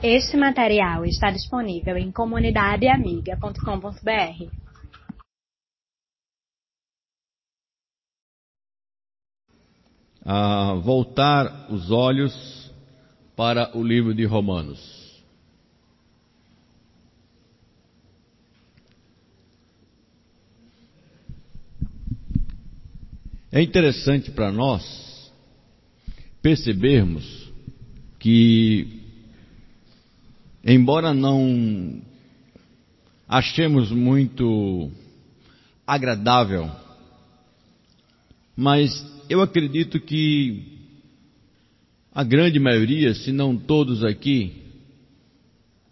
Este 0.00 0.36
material 0.36 1.04
está 1.04 1.32
disponível 1.32 1.96
em 1.96 2.12
comunidadeamiga.com.br. 2.12 4.46
A 10.24 10.74
voltar 10.74 11.66
os 11.68 11.90
olhos 11.90 12.72
para 13.34 13.76
o 13.76 13.82
livro 13.82 14.14
de 14.14 14.24
Romanos. 14.24 15.20
É 23.50 23.60
interessante 23.60 24.30
para 24.30 24.52
nós 24.52 25.32
percebermos 26.40 27.52
que, 28.18 28.97
embora 30.74 31.14
não 31.14 32.02
achemos 33.26 33.90
muito 33.90 34.90
agradável, 35.86 36.70
mas 38.54 38.90
eu 39.30 39.40
acredito 39.40 39.98
que 40.00 40.62
a 42.12 42.22
grande 42.22 42.58
maioria, 42.58 43.14
se 43.14 43.32
não 43.32 43.56
todos 43.56 44.04
aqui, 44.04 44.62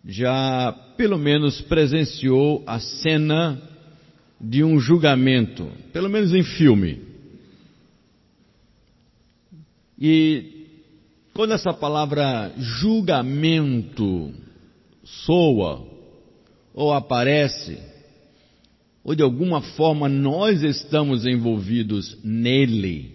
já 0.05 0.73
pelo 0.97 1.19
menos 1.19 1.61
presenciou 1.63 2.63
a 2.67 2.79
cena 2.79 3.61
de 4.41 4.63
um 4.63 4.79
julgamento, 4.79 5.71
pelo 5.93 6.11
menos 6.11 6.35
em 6.35 6.43
filme. 6.43 7.01
E 9.99 10.67
quando 11.33 11.53
essa 11.53 11.73
palavra 11.73 12.53
julgamento 12.59 14.35
soa 15.25 15.87
ou 16.75 16.93
aparece, 16.93 17.79
ou 19.03 19.15
de 19.15 19.23
alguma 19.23 19.63
forma 19.63 20.09
nós 20.09 20.63
estamos 20.63 21.25
envolvidos 21.25 22.19
nele, 22.23 23.15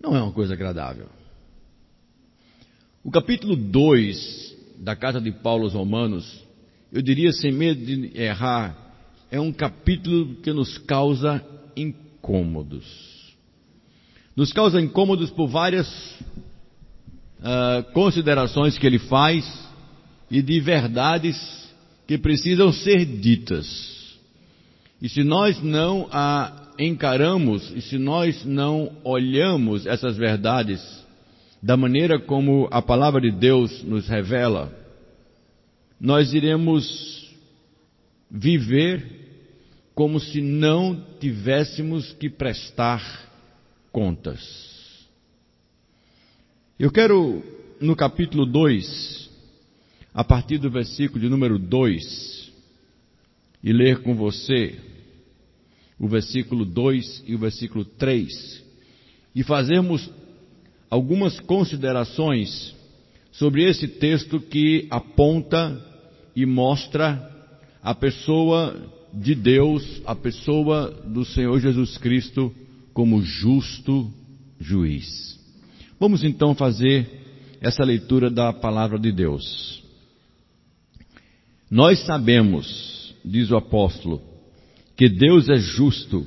não 0.00 0.16
é 0.16 0.22
uma 0.22 0.32
coisa 0.32 0.54
agradável. 0.54 1.08
O 3.04 3.10
capítulo 3.10 3.56
2 3.56 4.56
da 4.78 4.96
carta 4.96 5.20
de 5.20 5.32
Paulo 5.32 5.64
aos 5.64 5.74
Romanos, 5.74 6.42
eu 6.92 7.02
diria 7.02 7.32
sem 7.32 7.52
medo 7.52 7.84
de 7.84 8.18
errar, 8.18 8.76
é 9.30 9.40
um 9.40 9.52
capítulo 9.52 10.36
que 10.36 10.52
nos 10.52 10.78
causa 10.78 11.44
incômodos 11.76 13.16
nos 14.36 14.52
causa 14.52 14.78
incômodos 14.78 15.30
por 15.30 15.48
várias 15.48 15.88
uh, 17.40 17.82
considerações 17.94 18.76
que 18.76 18.86
ele 18.86 18.98
faz 18.98 19.65
e 20.30 20.42
de 20.42 20.60
verdades 20.60 21.36
que 22.06 22.18
precisam 22.18 22.72
ser 22.72 23.04
ditas. 23.04 23.66
E 25.00 25.08
se 25.08 25.22
nós 25.22 25.62
não 25.62 26.08
a 26.10 26.64
encaramos 26.78 27.70
e 27.74 27.80
se 27.80 27.98
nós 27.98 28.44
não 28.44 28.92
olhamos 29.02 29.86
essas 29.86 30.16
verdades 30.16 30.80
da 31.62 31.76
maneira 31.76 32.18
como 32.18 32.68
a 32.70 32.82
palavra 32.82 33.20
de 33.20 33.30
Deus 33.30 33.82
nos 33.82 34.06
revela, 34.08 34.72
nós 36.00 36.34
iremos 36.34 37.34
viver 38.30 39.26
como 39.94 40.20
se 40.20 40.42
não 40.42 41.02
tivéssemos 41.18 42.12
que 42.12 42.28
prestar 42.28 43.02
contas. 43.90 44.66
Eu 46.78 46.90
quero, 46.90 47.42
no 47.80 47.96
capítulo 47.96 48.44
2, 48.44 49.25
a 50.16 50.24
partir 50.24 50.56
do 50.56 50.70
versículo 50.70 51.20
de 51.20 51.28
número 51.28 51.58
2, 51.58 52.50
e 53.62 53.70
ler 53.70 54.00
com 54.00 54.14
você 54.14 54.74
o 55.98 56.08
versículo 56.08 56.64
2 56.64 57.24
e 57.26 57.34
o 57.34 57.38
versículo 57.38 57.84
3, 57.84 58.64
e 59.34 59.42
fazermos 59.42 60.10
algumas 60.88 61.38
considerações 61.40 62.74
sobre 63.30 63.68
esse 63.68 63.86
texto 63.86 64.40
que 64.40 64.86
aponta 64.88 65.84
e 66.34 66.46
mostra 66.46 67.30
a 67.82 67.94
pessoa 67.94 68.74
de 69.12 69.34
Deus, 69.34 70.00
a 70.06 70.14
pessoa 70.14 70.90
do 71.04 71.26
Senhor 71.26 71.60
Jesus 71.60 71.98
Cristo 71.98 72.54
como 72.94 73.20
justo 73.20 74.10
juiz. 74.58 75.38
Vamos 76.00 76.24
então 76.24 76.54
fazer 76.54 77.06
essa 77.60 77.84
leitura 77.84 78.30
da 78.30 78.50
palavra 78.50 78.98
de 78.98 79.12
Deus. 79.12 79.84
Nós 81.70 81.98
sabemos, 82.06 83.14
diz 83.24 83.50
o 83.50 83.56
apóstolo, 83.56 84.22
que 84.96 85.08
Deus 85.08 85.48
é 85.48 85.56
justo 85.56 86.26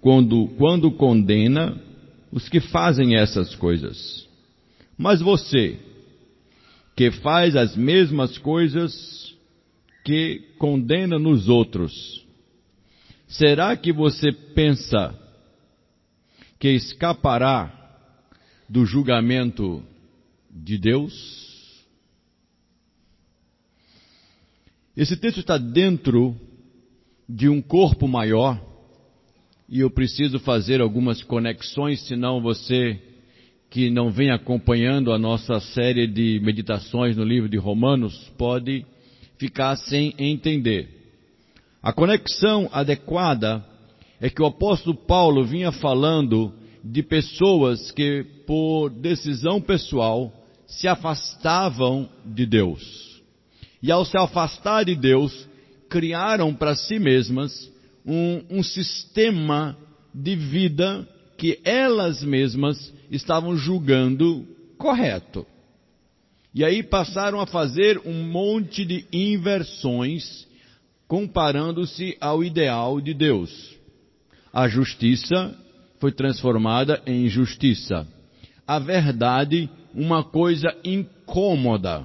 quando, 0.00 0.48
quando 0.58 0.90
condena 0.90 1.80
os 2.30 2.48
que 2.48 2.60
fazem 2.60 3.16
essas 3.16 3.54
coisas. 3.54 4.28
Mas 4.96 5.20
você, 5.20 5.78
que 6.94 7.10
faz 7.10 7.56
as 7.56 7.76
mesmas 7.76 8.36
coisas 8.38 9.34
que 10.04 10.40
condena 10.58 11.18
nos 11.18 11.48
outros, 11.48 12.26
será 13.26 13.76
que 13.76 13.92
você 13.92 14.32
pensa 14.32 15.18
que 16.58 16.68
escapará 16.68 17.78
do 18.68 18.84
julgamento 18.84 19.82
de 20.50 20.78
Deus? 20.78 21.41
Esse 24.94 25.16
texto 25.16 25.40
está 25.40 25.56
dentro 25.56 26.36
de 27.26 27.48
um 27.48 27.62
corpo 27.62 28.06
maior 28.06 28.60
e 29.66 29.80
eu 29.80 29.90
preciso 29.90 30.38
fazer 30.38 30.82
algumas 30.82 31.22
conexões, 31.22 32.06
senão 32.06 32.42
você 32.42 33.00
que 33.70 33.88
não 33.88 34.10
vem 34.10 34.30
acompanhando 34.30 35.10
a 35.10 35.18
nossa 35.18 35.58
série 35.60 36.06
de 36.06 36.38
meditações 36.44 37.16
no 37.16 37.24
livro 37.24 37.48
de 37.48 37.56
Romanos 37.56 38.30
pode 38.36 38.84
ficar 39.38 39.76
sem 39.76 40.14
entender. 40.18 40.90
A 41.82 41.90
conexão 41.90 42.68
adequada 42.70 43.64
é 44.20 44.28
que 44.28 44.42
o 44.42 44.46
apóstolo 44.46 44.94
Paulo 44.94 45.42
vinha 45.42 45.72
falando 45.72 46.52
de 46.84 47.02
pessoas 47.02 47.90
que, 47.92 48.26
por 48.46 48.90
decisão 48.90 49.58
pessoal, 49.58 50.30
se 50.66 50.86
afastavam 50.86 52.06
de 52.26 52.44
Deus. 52.44 53.11
E 53.82 53.90
ao 53.90 54.04
se 54.04 54.16
afastar 54.16 54.84
de 54.84 54.94
Deus, 54.94 55.48
criaram 55.88 56.54
para 56.54 56.74
si 56.74 56.98
mesmas 56.98 57.70
um, 58.06 58.42
um 58.58 58.62
sistema 58.62 59.76
de 60.14 60.36
vida 60.36 61.06
que 61.36 61.60
elas 61.64 62.22
mesmas 62.22 62.92
estavam 63.10 63.56
julgando 63.56 64.46
correto. 64.78 65.46
E 66.54 66.64
aí 66.64 66.82
passaram 66.82 67.40
a 67.40 67.46
fazer 67.46 68.00
um 68.04 68.22
monte 68.24 68.84
de 68.84 69.06
inversões 69.12 70.46
comparando-se 71.08 72.16
ao 72.20 72.44
ideal 72.44 73.00
de 73.00 73.12
Deus. 73.12 73.74
A 74.52 74.68
justiça 74.68 75.54
foi 75.98 76.12
transformada 76.12 77.02
em 77.06 77.26
injustiça. 77.26 78.06
A 78.66 78.78
verdade, 78.78 79.68
uma 79.94 80.22
coisa 80.22 80.74
incômoda. 80.84 82.04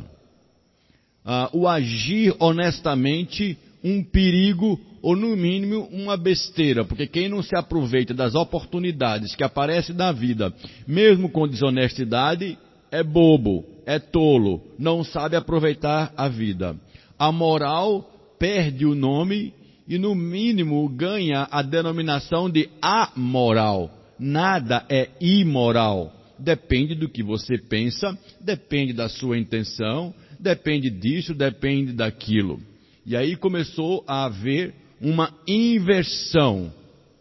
Ah, 1.29 1.49
o 1.51 1.67
agir 1.67 2.33
honestamente, 2.39 3.57
um 3.83 4.01
perigo 4.01 4.79
ou 5.01 5.13
no 5.13 5.35
mínimo 5.35 5.89
uma 5.91 6.15
besteira, 6.15 6.85
porque 6.85 7.05
quem 7.05 7.27
não 7.27 7.43
se 7.43 7.53
aproveita 7.53 8.13
das 8.13 8.33
oportunidades 8.33 9.35
que 9.35 9.43
aparecem 9.43 9.93
na 9.93 10.13
vida, 10.13 10.53
mesmo 10.87 11.27
com 11.27 11.45
desonestidade, 11.45 12.57
é 12.89 13.03
bobo, 13.03 13.65
é 13.85 13.99
tolo, 13.99 14.61
não 14.79 15.03
sabe 15.03 15.35
aproveitar 15.35 16.13
a 16.15 16.29
vida. 16.29 16.77
A 17.19 17.29
moral 17.29 18.09
perde 18.39 18.85
o 18.85 18.95
nome 18.95 19.53
e 19.85 19.97
no 19.97 20.15
mínimo 20.15 20.87
ganha 20.87 21.45
a 21.51 21.61
denominação 21.61 22.49
de 22.49 22.69
amoral. 22.81 23.91
Nada 24.17 24.85
é 24.87 25.09
imoral. 25.19 26.13
Depende 26.39 26.95
do 26.95 27.09
que 27.09 27.21
você 27.21 27.57
pensa, 27.57 28.17
depende 28.39 28.93
da 28.93 29.09
sua 29.09 29.37
intenção, 29.37 30.13
depende 30.39 30.89
disso, 30.89 31.33
depende 31.33 31.93
daquilo. 31.93 32.59
E 33.05 33.15
aí 33.15 33.35
começou 33.35 34.03
a 34.07 34.25
haver 34.25 34.73
uma 35.01 35.33
inversão 35.47 36.71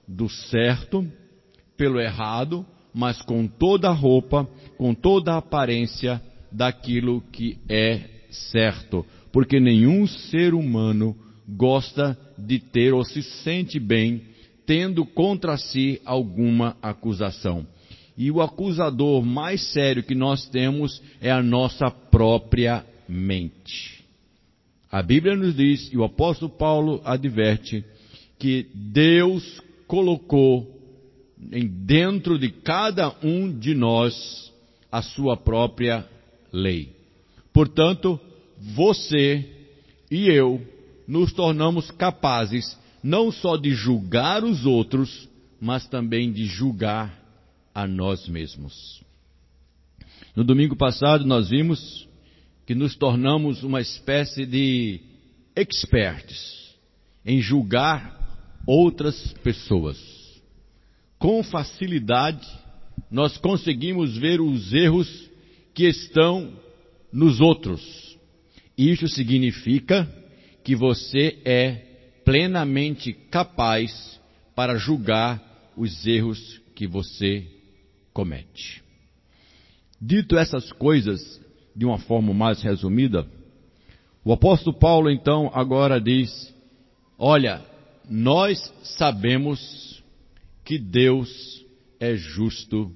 do 0.06 0.28
certo 0.28 1.06
pelo 1.76 2.00
errado, 2.00 2.64
mas 2.92 3.20
com 3.22 3.46
toda 3.46 3.88
a 3.88 3.92
roupa, 3.92 4.48
com 4.76 4.94
toda 4.94 5.34
a 5.34 5.38
aparência 5.38 6.20
daquilo 6.50 7.20
que 7.32 7.58
é 7.68 8.00
certo. 8.30 9.04
Porque 9.32 9.60
nenhum 9.60 10.06
ser 10.06 10.54
humano 10.54 11.16
gosta 11.48 12.18
de 12.38 12.58
ter 12.58 12.92
ou 12.92 13.04
se 13.04 13.22
sente 13.22 13.78
bem 13.78 14.22
tendo 14.66 15.06
contra 15.06 15.56
si 15.56 16.00
alguma 16.04 16.76
acusação. 16.82 17.66
E 18.18 18.30
o 18.30 18.40
acusador 18.40 19.22
mais 19.22 19.60
sério 19.72 20.02
que 20.02 20.14
nós 20.14 20.48
temos 20.48 21.00
é 21.20 21.30
a 21.30 21.42
nossa 21.42 21.90
própria 21.90 22.84
mente. 23.08 24.04
A 24.90 25.02
Bíblia 25.02 25.36
nos 25.36 25.54
diz, 25.56 25.92
e 25.92 25.96
o 25.96 26.04
apóstolo 26.04 26.50
Paulo 26.50 27.00
adverte, 27.04 27.84
que 28.38 28.68
Deus 28.74 29.60
colocou 29.86 30.74
em 31.52 31.66
dentro 31.66 32.38
de 32.38 32.50
cada 32.50 33.14
um 33.22 33.50
de 33.50 33.74
nós 33.74 34.52
a 34.90 35.02
sua 35.02 35.36
própria 35.36 36.06
lei. 36.52 36.94
Portanto, 37.52 38.18
você 38.74 39.44
e 40.10 40.28
eu 40.28 40.60
nos 41.06 41.32
tornamos 41.32 41.90
capazes 41.90 42.78
não 43.02 43.30
só 43.30 43.56
de 43.56 43.70
julgar 43.72 44.42
os 44.44 44.66
outros, 44.66 45.28
mas 45.60 45.86
também 45.86 46.32
de 46.32 46.46
julgar 46.46 47.22
a 47.74 47.86
nós 47.86 48.28
mesmos. 48.28 49.02
No 50.34 50.42
domingo 50.42 50.74
passado 50.74 51.24
nós 51.24 51.48
vimos 51.48 52.05
que 52.66 52.74
nos 52.74 52.96
tornamos 52.96 53.62
uma 53.62 53.80
espécie 53.80 54.44
de 54.44 55.00
experts 55.54 56.74
em 57.24 57.40
julgar 57.40 58.60
outras 58.66 59.32
pessoas. 59.44 59.96
Com 61.16 61.42
facilidade, 61.44 62.46
nós 63.10 63.38
conseguimos 63.38 64.18
ver 64.18 64.40
os 64.40 64.72
erros 64.72 65.30
que 65.72 65.84
estão 65.86 66.52
nos 67.12 67.40
outros. 67.40 68.18
Isso 68.76 69.06
significa 69.06 70.06
que 70.64 70.74
você 70.74 71.38
é 71.44 71.74
plenamente 72.24 73.12
capaz 73.30 74.20
para 74.56 74.76
julgar 74.76 75.72
os 75.76 76.04
erros 76.04 76.60
que 76.74 76.86
você 76.86 77.46
comete. 78.12 78.82
Dito 80.00 80.36
essas 80.36 80.72
coisas 80.72 81.40
de 81.76 81.84
uma 81.84 81.98
forma 81.98 82.32
mais 82.32 82.62
resumida, 82.62 83.26
o 84.24 84.32
apóstolo 84.32 84.76
Paulo 84.76 85.10
então 85.10 85.50
agora 85.52 86.00
diz: 86.00 86.52
Olha, 87.18 87.62
nós 88.08 88.72
sabemos 88.82 90.02
que 90.64 90.78
Deus 90.78 91.64
é 92.00 92.16
justo 92.16 92.90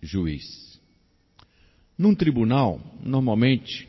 juiz. 0.00 0.80
Num 1.96 2.14
tribunal, 2.14 2.80
normalmente, 3.02 3.88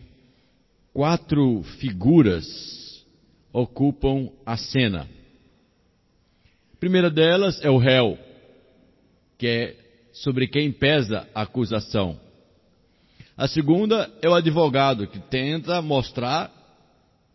quatro 0.93 1.61
figuras 1.79 3.05
ocupam 3.51 4.29
a 4.45 4.55
cena. 4.57 5.07
A 6.73 6.77
primeira 6.79 7.09
delas 7.11 7.63
é 7.63 7.69
o 7.69 7.77
réu, 7.77 8.17
que 9.37 9.47
é 9.47 9.75
sobre 10.11 10.47
quem 10.47 10.71
pesa 10.71 11.27
a 11.35 11.41
acusação. 11.41 12.19
A 13.35 13.47
segunda 13.47 14.11
é 14.21 14.29
o 14.29 14.35
advogado, 14.35 15.07
que 15.07 15.19
tenta 15.19 15.81
mostrar 15.81 16.51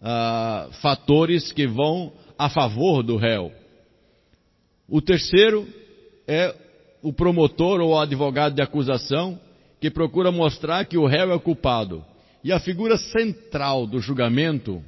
ah, 0.00 0.68
fatores 0.80 1.50
que 1.50 1.66
vão 1.66 2.12
a 2.38 2.48
favor 2.48 3.02
do 3.02 3.16
réu. 3.16 3.52
O 4.88 5.02
terceiro 5.02 5.66
é 6.26 6.54
o 7.02 7.12
promotor 7.12 7.80
ou 7.80 7.90
o 7.90 7.98
advogado 7.98 8.54
de 8.54 8.62
acusação 8.62 9.40
que 9.80 9.90
procura 9.90 10.30
mostrar 10.30 10.84
que 10.84 10.96
o 10.96 11.06
réu 11.06 11.32
é 11.32 11.38
culpado. 11.38 12.04
E 12.44 12.52
a 12.52 12.60
figura 12.60 12.96
central 12.96 13.84
do 13.86 13.98
julgamento 14.00 14.82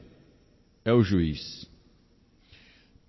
é 0.85 0.93
o 0.93 1.03
juiz. 1.03 1.69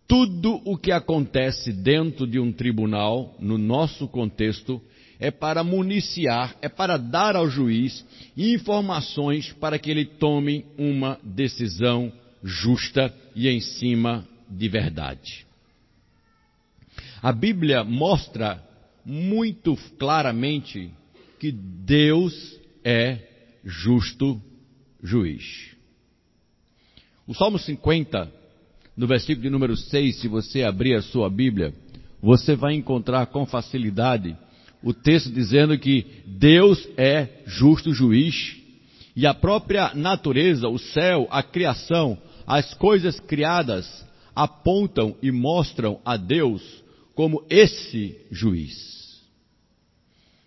Tudo 0.08 0.60
o 0.66 0.76
que 0.76 0.92
acontece 0.92 1.72
dentro 1.72 2.26
de 2.28 2.40
um 2.40 2.52
tribunal, 2.52 3.36
no 3.40 3.58
nosso 3.58 4.08
contexto, 4.08 4.82
é 5.22 5.30
para 5.30 5.64
municiar, 5.64 6.58
é 6.64 6.68
para 6.68 6.98
dar 6.98 7.36
ao 7.36 7.48
juiz 7.48 8.04
informações 8.36 9.54
para 9.54 9.78
que 9.78 9.92
ele 9.92 10.04
tome 10.04 10.66
uma 10.80 11.20
decisão 11.24 12.12
justa 12.44 13.14
e 13.36 13.48
em 13.48 13.62
cima 13.62 14.28
de 14.50 14.68
verdade. 14.68 15.46
A 17.22 17.32
Bíblia 17.32 17.84
mostra 17.84 18.68
muito 19.06 19.78
claramente 20.00 20.90
que 21.40 21.52
Deus 21.52 22.60
é 22.84 23.20
justo 23.64 24.42
juiz. 25.04 25.70
O 27.28 27.36
Salmo 27.36 27.60
50, 27.60 28.32
no 28.98 29.06
versículo 29.06 29.44
de 29.44 29.52
número 29.52 29.78
6, 29.78 30.20
se 30.20 30.28
você 30.28 30.64
abrir 30.64 30.96
a 30.96 31.02
sua 31.04 31.30
Bíblia, 31.30 31.76
você 32.20 32.56
vai 32.56 32.74
encontrar 32.74 33.28
com 33.28 33.46
facilidade 33.46 34.36
o 34.84 34.94
texto 34.94 35.32
dizendo 35.32 35.78
que 35.78 36.06
Deus 36.26 36.88
é 36.98 37.44
justo 37.46 37.94
juiz 37.94 38.56
e 39.16 39.28
a 39.28 39.34
própria 39.34 39.94
natureza, 39.94 40.68
o 40.68 40.80
céu, 40.80 41.28
a 41.30 41.44
criação, 41.44 42.18
as 42.48 42.74
coisas 42.74 43.20
criadas 43.20 44.06
apontam 44.36 45.16
e 45.22 45.32
mostram 45.32 46.00
a 46.04 46.18
Deus 46.18 46.62
como 47.14 47.46
esse 47.50 48.18
juiz. 48.32 49.22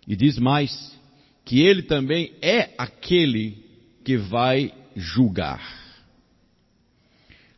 E 0.07 0.15
diz 0.15 0.37
mais, 0.37 0.95
que 1.43 1.61
ele 1.61 1.83
também 1.83 2.33
é 2.41 2.71
aquele 2.77 3.63
que 4.03 4.17
vai 4.17 4.73
julgar. 4.95 5.61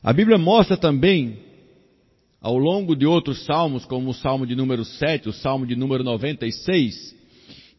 A 0.03 0.13
Bíblia 0.13 0.37
mostra 0.37 0.77
também, 0.77 1.39
ao 2.47 2.57
longo 2.57 2.95
de 2.95 3.05
outros 3.05 3.45
salmos, 3.45 3.85
como 3.85 4.11
o 4.11 4.13
salmo 4.13 4.47
de 4.47 4.55
número 4.55 4.85
7, 4.85 5.27
o 5.27 5.33
salmo 5.33 5.67
de 5.67 5.75
número 5.75 6.03
96, 6.03 7.15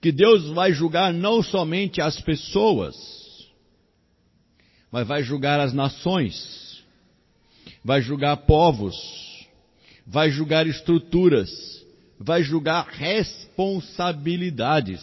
que 0.00 0.12
Deus 0.12 0.48
vai 0.50 0.72
julgar 0.72 1.12
não 1.12 1.42
somente 1.42 2.00
as 2.00 2.20
pessoas, 2.20 2.94
mas 4.92 5.06
vai 5.06 5.22
julgar 5.22 5.60
as 5.60 5.72
nações 5.72 6.68
vai 7.84 8.00
julgar 8.02 8.36
povos, 8.38 8.96
vai 10.06 10.30
julgar 10.30 10.66
estruturas, 10.66 11.50
vai 12.18 12.42
julgar 12.42 12.86
responsabilidades. 12.86 15.00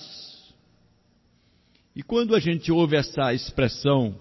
E 1.95 2.01
quando 2.03 2.35
a 2.35 2.39
gente 2.39 2.71
ouve 2.71 2.97
essa 2.97 3.33
expressão, 3.33 4.19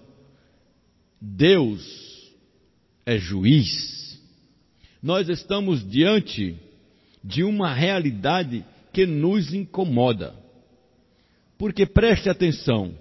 Deus 1.21 1.83
é 3.05 3.19
juiz, 3.19 4.04
nós 5.05 5.29
estamos 5.29 5.87
diante 5.87 6.57
de 7.23 7.43
uma 7.43 7.71
realidade 7.71 8.65
que 8.91 9.05
nos 9.05 9.53
incomoda. 9.53 10.33
Porque 11.59 11.85
preste 11.85 12.27
atenção, 12.27 12.91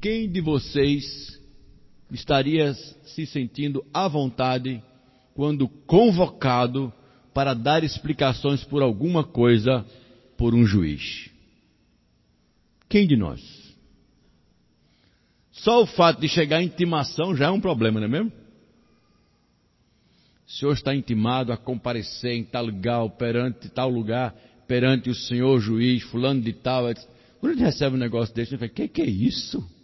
quem 0.00 0.26
de 0.26 0.40
vocês 0.40 1.38
estaria 2.10 2.72
se 2.72 3.26
sentindo 3.26 3.84
à 3.92 4.08
vontade 4.08 4.82
quando 5.34 5.68
convocado 5.68 6.90
para 7.34 7.52
dar 7.52 7.84
explicações 7.84 8.64
por 8.64 8.82
alguma 8.82 9.22
coisa 9.22 9.84
por 10.38 10.54
um 10.54 10.64
juiz? 10.64 11.28
Quem 12.88 13.06
de 13.06 13.14
nós? 13.14 13.42
Só 15.52 15.82
o 15.82 15.86
fato 15.86 16.18
de 16.18 16.28
chegar 16.30 16.56
a 16.56 16.62
intimação 16.62 17.36
já 17.36 17.48
é 17.48 17.50
um 17.50 17.60
problema, 17.60 18.00
não 18.00 18.06
é 18.06 18.10
mesmo? 18.10 18.45
O 20.46 20.50
senhor 20.50 20.72
está 20.72 20.94
intimado 20.94 21.52
a 21.52 21.56
comparecer 21.56 22.32
em 22.32 22.44
tal 22.44 22.66
lugar, 22.66 23.08
perante 23.10 23.68
tal 23.68 23.90
lugar, 23.90 24.34
perante 24.66 25.10
o 25.10 25.14
senhor 25.14 25.58
juiz, 25.60 26.02
fulano 26.04 26.40
de 26.40 26.52
tal. 26.52 26.84
Quando 27.40 27.52
a 27.52 27.54
gente 27.54 27.64
recebe 27.64 27.96
um 27.96 27.98
negócio 27.98 28.34
desse, 28.34 28.54
a 28.54 28.58
gente 28.58 28.60
fala, 28.60 28.70
que 28.70 28.88
que 28.88 29.02
é 29.02 29.06
isso? 29.06 29.76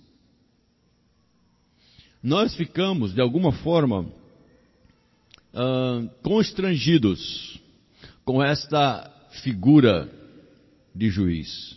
nós 2.23 2.54
ficamos, 2.54 3.12
de 3.12 3.21
alguma 3.21 3.50
forma, 3.50 4.02
uh, 5.52 6.09
constrangidos 6.23 7.61
com 8.25 8.42
esta 8.42 9.11
figura 9.42 10.09
de 10.95 11.11
juiz. 11.11 11.76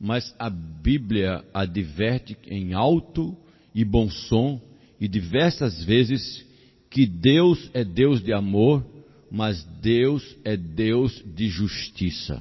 Mas 0.00 0.34
a 0.38 0.48
Bíblia 0.48 1.44
adverte 1.52 2.36
em 2.46 2.72
alto 2.72 3.36
e 3.74 3.84
bom 3.84 4.08
som, 4.08 4.60
e 4.98 5.06
diversas 5.06 5.84
vezes, 5.84 6.46
que 6.94 7.06
Deus 7.06 7.68
é 7.74 7.82
Deus 7.82 8.22
de 8.22 8.32
amor, 8.32 8.86
mas 9.28 9.64
Deus 9.82 10.36
é 10.44 10.56
Deus 10.56 11.24
de 11.26 11.48
justiça. 11.48 12.40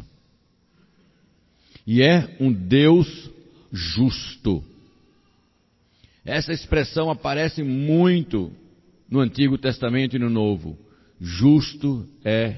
E 1.87 2.03
é 2.03 2.37
um 2.39 2.53
Deus 2.53 3.31
justo. 3.71 4.63
Essa 6.23 6.53
expressão 6.53 7.09
aparece 7.09 7.63
muito 7.63 8.51
no 9.09 9.21
Antigo 9.21 9.57
Testamento 9.57 10.15
e 10.15 10.19
no 10.19 10.29
Novo. 10.29 10.77
Justo 11.19 12.07
é 12.23 12.57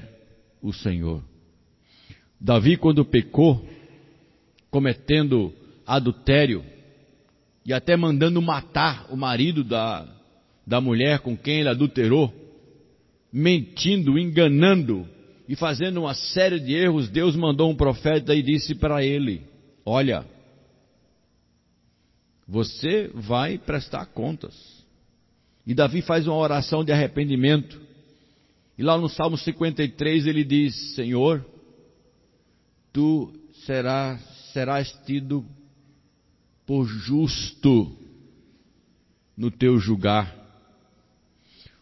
o 0.60 0.74
Senhor. 0.74 1.24
Davi, 2.38 2.76
quando 2.76 3.06
pecou, 3.06 3.66
cometendo 4.70 5.50
adultério 5.86 6.62
e 7.64 7.72
até 7.72 7.96
mandando 7.96 8.42
matar 8.42 9.06
o 9.10 9.16
marido 9.16 9.64
da, 9.64 10.15
da 10.66 10.80
mulher 10.80 11.20
com 11.20 11.36
quem 11.36 11.60
ele 11.60 11.68
adulterou, 11.68 12.34
mentindo, 13.32 14.18
enganando 14.18 15.08
e 15.48 15.54
fazendo 15.54 16.00
uma 16.00 16.14
série 16.14 16.58
de 16.58 16.74
erros, 16.74 17.08
Deus 17.08 17.36
mandou 17.36 17.70
um 17.70 17.76
profeta 17.76 18.34
e 18.34 18.42
disse 18.42 18.74
para 18.74 19.04
ele: 19.04 19.42
Olha, 19.84 20.26
Você 22.48 23.10
vai 23.14 23.58
prestar 23.58 24.06
contas. 24.06 24.54
E 25.66 25.74
Davi 25.74 26.00
faz 26.00 26.26
uma 26.26 26.36
oração 26.36 26.84
de 26.84 26.92
arrependimento. 26.92 27.80
E 28.78 28.82
lá 28.82 28.96
no 28.96 29.08
Salmo 29.08 29.36
53 29.36 30.26
ele 30.26 30.44
diz: 30.44 30.94
Senhor, 30.94 31.44
tu 32.92 33.32
serás, 33.64 34.20
serás 34.52 34.92
tido 35.04 35.44
por 36.64 36.86
justo 36.86 37.96
no 39.36 39.50
teu 39.50 39.78
julgar. 39.78 40.45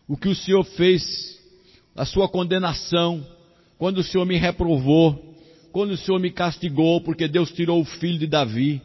O 0.06 0.16
que 0.16 0.28
o 0.28 0.34
Senhor 0.34 0.64
fez, 0.64 1.40
a 1.94 2.04
sua 2.04 2.28
condenação, 2.28 3.26
quando 3.78 3.98
o 3.98 4.02
Senhor 4.02 4.24
me 4.24 4.36
reprovou, 4.36 5.34
quando 5.72 5.92
o 5.92 5.96
Senhor 5.96 6.18
me 6.18 6.30
castigou, 6.30 7.00
porque 7.00 7.26
Deus 7.26 7.50
tirou 7.52 7.80
o 7.80 7.84
filho 7.84 8.18
de 8.18 8.26
Davi, 8.26 8.80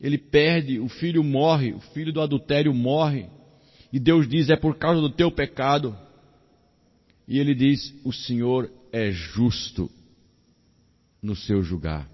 ele 0.00 0.18
perde, 0.18 0.78
o 0.78 0.88
filho 0.88 1.22
morre, 1.24 1.72
o 1.72 1.80
filho 1.80 2.12
do 2.12 2.20
adultério 2.20 2.74
morre, 2.74 3.26
e 3.94 4.00
Deus 4.00 4.28
diz: 4.28 4.50
é 4.50 4.56
por 4.56 4.76
causa 4.76 5.00
do 5.00 5.08
teu 5.08 5.30
pecado. 5.30 5.96
E 7.28 7.38
ele 7.38 7.54
diz: 7.54 7.94
o 8.04 8.12
Senhor 8.12 8.70
é 8.92 9.12
justo 9.12 9.88
no 11.22 11.36
seu 11.36 11.62
julgar. 11.62 12.10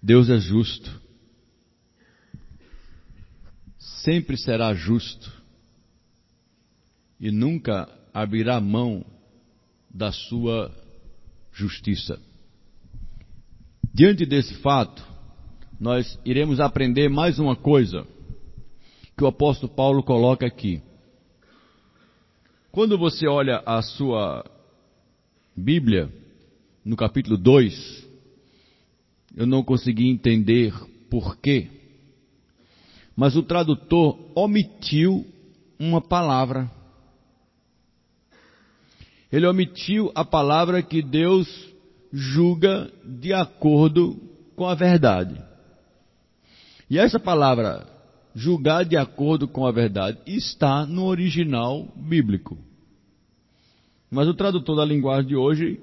Deus 0.00 0.30
é 0.30 0.38
justo. 0.38 1.03
Sempre 4.04 4.36
será 4.36 4.74
justo. 4.74 5.32
E 7.18 7.30
nunca 7.30 7.88
abrirá 8.12 8.60
mão 8.60 9.02
da 9.88 10.12
sua 10.12 10.70
justiça. 11.50 12.20
Diante 13.94 14.26
desse 14.26 14.54
fato, 14.56 15.02
nós 15.80 16.18
iremos 16.22 16.60
aprender 16.60 17.08
mais 17.08 17.38
uma 17.38 17.56
coisa 17.56 18.06
que 19.16 19.24
o 19.24 19.26
apóstolo 19.26 19.72
Paulo 19.72 20.02
coloca 20.02 20.46
aqui. 20.46 20.82
Quando 22.70 22.98
você 22.98 23.26
olha 23.26 23.62
a 23.64 23.80
sua 23.80 24.44
Bíblia, 25.56 26.12
no 26.84 26.94
capítulo 26.94 27.38
2, 27.38 28.06
eu 29.34 29.46
não 29.46 29.62
consegui 29.64 30.08
entender 30.10 30.74
por 31.08 31.38
quê. 31.38 31.70
Mas 33.16 33.36
o 33.36 33.42
tradutor 33.42 34.18
omitiu 34.34 35.24
uma 35.78 36.00
palavra. 36.00 36.70
Ele 39.30 39.46
omitiu 39.46 40.10
a 40.14 40.24
palavra 40.24 40.82
que 40.82 41.02
Deus 41.02 41.48
julga 42.12 42.90
de 43.04 43.32
acordo 43.32 44.16
com 44.54 44.66
a 44.66 44.74
verdade. 44.74 45.40
E 46.88 46.98
essa 46.98 47.18
palavra, 47.18 47.86
julgar 48.34 48.84
de 48.84 48.96
acordo 48.96 49.48
com 49.48 49.66
a 49.66 49.72
verdade, 49.72 50.18
está 50.26 50.86
no 50.86 51.04
original 51.06 51.88
bíblico. 51.96 52.56
Mas 54.10 54.28
o 54.28 54.34
tradutor 54.34 54.76
da 54.76 54.84
linguagem 54.84 55.26
de 55.26 55.36
hoje 55.36 55.80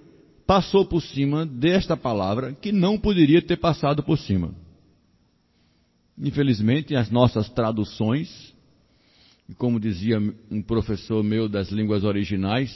passou 0.47 0.85
por 0.85 1.01
cima 1.01 1.45
desta 1.45 1.97
palavra 1.97 2.53
que 2.53 2.71
não 2.71 2.97
poderia 2.97 3.41
ter 3.41 3.57
passado 3.57 4.03
por 4.03 4.17
cima. 4.17 4.53
Infelizmente, 6.21 6.95
as 6.95 7.09
nossas 7.09 7.49
traduções, 7.49 8.53
e 9.49 9.55
como 9.55 9.79
dizia 9.79 10.19
um 10.51 10.61
professor 10.61 11.23
meu 11.23 11.49
das 11.49 11.71
línguas 11.71 12.03
originais, 12.03 12.71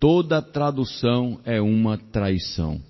toda 0.00 0.40
tradução 0.40 1.38
é 1.44 1.60
uma 1.60 1.98
traição. 1.98 2.80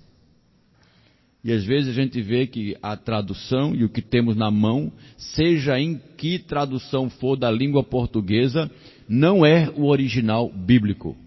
E 1.43 1.51
às 1.51 1.65
vezes 1.65 1.89
a 1.89 2.01
gente 2.01 2.21
vê 2.21 2.47
que 2.47 2.77
a 2.81 2.95
tradução 2.95 3.75
e 3.75 3.83
o 3.83 3.89
que 3.89 4.01
temos 4.01 4.37
na 4.37 4.49
mão, 4.49 4.89
seja 5.17 5.77
em 5.77 5.99
que 6.17 6.39
tradução 6.39 7.09
for 7.09 7.35
da 7.35 7.51
língua 7.51 7.83
portuguesa, 7.83 8.71
não 9.09 9.45
é 9.45 9.69
o 9.75 9.87
original 9.87 10.49
bíblico. 10.49 11.17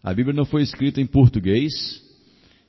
A 0.00 0.14
Bíblia 0.14 0.34
não 0.34 0.44
foi 0.44 0.62
escrita 0.62 1.00
em 1.00 1.06
português, 1.06 1.72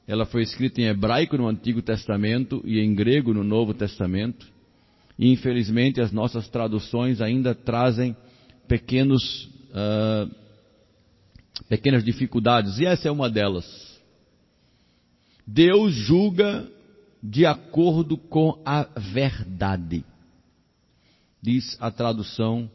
ela 0.07 0.25
foi 0.25 0.41
escrita 0.41 0.81
em 0.81 0.85
hebraico 0.85 1.37
no 1.37 1.47
Antigo 1.47 1.83
Testamento 1.83 2.61
e 2.65 2.79
em 2.79 2.95
grego 2.95 3.33
no 3.33 3.43
Novo 3.43 3.75
Testamento. 3.75 4.52
E 5.17 5.31
infelizmente 5.31 6.01
as 6.01 6.11
nossas 6.11 6.47
traduções 6.49 7.21
ainda 7.21 7.53
trazem 7.53 8.15
pequenos, 8.67 9.45
uh, 9.69 10.29
pequenas 11.69 12.03
dificuldades, 12.03 12.79
e 12.79 12.85
essa 12.85 13.07
é 13.07 13.11
uma 13.11 13.29
delas. 13.29 14.01
Deus 15.45 15.93
julga 15.93 16.67
de 17.21 17.45
acordo 17.45 18.17
com 18.17 18.61
a 18.65 18.83
verdade, 18.97 20.03
diz 21.41 21.77
a 21.79 21.91
tradução 21.91 22.69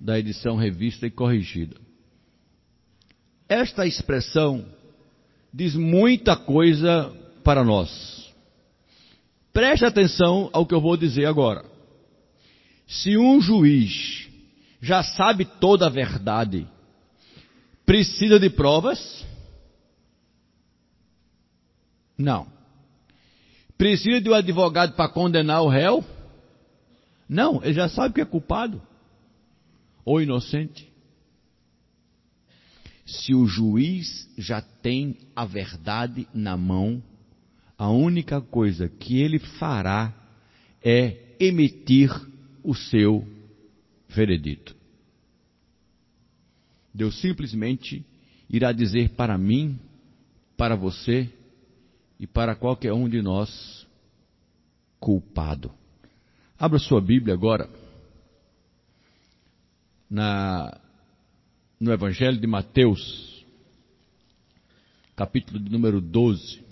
da 0.00 0.18
edição 0.18 0.56
revista 0.56 1.06
e 1.06 1.10
corrigida. 1.10 1.76
Esta 3.48 3.86
expressão 3.86 4.66
diz 5.52 5.74
muita 5.74 6.36
coisa 6.36 7.12
para 7.44 7.62
nós. 7.62 8.25
Preste 9.56 9.86
atenção 9.86 10.50
ao 10.52 10.66
que 10.66 10.74
eu 10.74 10.82
vou 10.82 10.98
dizer 10.98 11.24
agora. 11.24 11.64
Se 12.86 13.16
um 13.16 13.40
juiz 13.40 14.28
já 14.82 15.02
sabe 15.02 15.46
toda 15.46 15.86
a 15.86 15.88
verdade, 15.88 16.68
precisa 17.86 18.38
de 18.38 18.50
provas? 18.50 19.24
Não. 22.18 22.46
Precisa 23.78 24.20
de 24.20 24.28
um 24.28 24.34
advogado 24.34 24.94
para 24.94 25.08
condenar 25.08 25.62
o 25.62 25.70
réu? 25.70 26.04
Não, 27.26 27.64
ele 27.64 27.72
já 27.72 27.88
sabe 27.88 28.12
que 28.12 28.20
é 28.20 28.26
culpado 28.26 28.82
ou 30.04 30.20
inocente 30.20 30.86
se 33.06 33.34
o 33.34 33.46
juiz 33.46 34.28
já 34.36 34.60
tem 34.60 35.16
a 35.34 35.46
verdade 35.46 36.28
na 36.34 36.58
mão, 36.58 37.02
a 37.78 37.90
única 37.90 38.40
coisa 38.40 38.88
que 38.88 39.20
ele 39.20 39.38
fará 39.38 40.14
é 40.82 41.36
emitir 41.38 42.10
o 42.62 42.74
seu 42.74 43.26
veredito. 44.08 44.74
Deus 46.92 47.20
simplesmente 47.20 48.04
irá 48.48 48.72
dizer 48.72 49.10
para 49.10 49.36
mim, 49.36 49.78
para 50.56 50.74
você 50.74 51.30
e 52.18 52.26
para 52.26 52.54
qualquer 52.54 52.92
um 52.92 53.08
de 53.08 53.20
nós, 53.20 53.86
culpado. 54.98 55.70
Abra 56.58 56.78
sua 56.78 57.00
Bíblia 57.00 57.34
agora, 57.34 57.68
na 60.08 60.80
no 61.78 61.92
Evangelho 61.92 62.40
de 62.40 62.46
Mateus, 62.46 63.44
capítulo 65.14 65.60
de 65.60 65.70
número 65.70 66.00
12. 66.00 66.65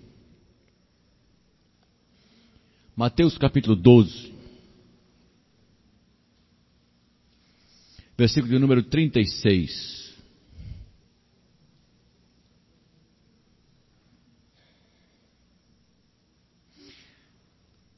Mateus 2.96 3.36
capítulo 3.36 3.74
12, 3.74 4.32
versículo 8.16 8.52
de 8.52 8.58
número 8.60 8.84
36. 8.84 10.04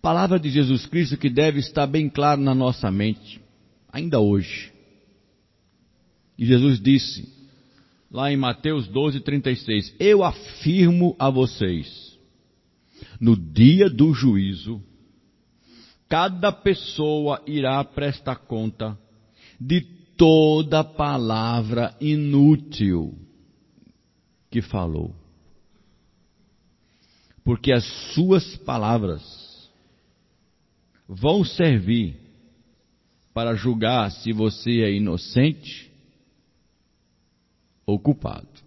Palavra 0.00 0.40
de 0.40 0.48
Jesus 0.48 0.86
Cristo 0.86 1.18
que 1.18 1.28
deve 1.28 1.58
estar 1.58 1.86
bem 1.86 2.08
claro 2.08 2.40
na 2.40 2.54
nossa 2.54 2.90
mente, 2.90 3.38
ainda 3.92 4.18
hoje. 4.18 4.72
E 6.38 6.46
Jesus 6.46 6.80
disse, 6.80 7.28
lá 8.10 8.32
em 8.32 8.36
Mateus 8.36 8.88
12, 8.88 9.20
36, 9.20 9.94
Eu 9.98 10.24
afirmo 10.24 11.14
a 11.18 11.28
vocês, 11.28 12.05
no 13.20 13.36
dia 13.36 13.88
do 13.88 14.12
juízo, 14.12 14.82
cada 16.08 16.52
pessoa 16.52 17.42
irá 17.46 17.82
prestar 17.84 18.36
conta 18.36 18.98
de 19.60 19.80
toda 20.16 20.84
palavra 20.84 21.94
inútil 22.00 23.18
que 24.50 24.62
falou. 24.62 25.14
Porque 27.44 27.72
as 27.72 27.84
suas 28.14 28.56
palavras 28.56 29.70
vão 31.08 31.44
servir 31.44 32.16
para 33.32 33.54
julgar 33.54 34.10
se 34.10 34.32
você 34.32 34.80
é 34.80 34.92
inocente 34.92 35.92
ou 37.84 37.98
culpado. 37.98 38.65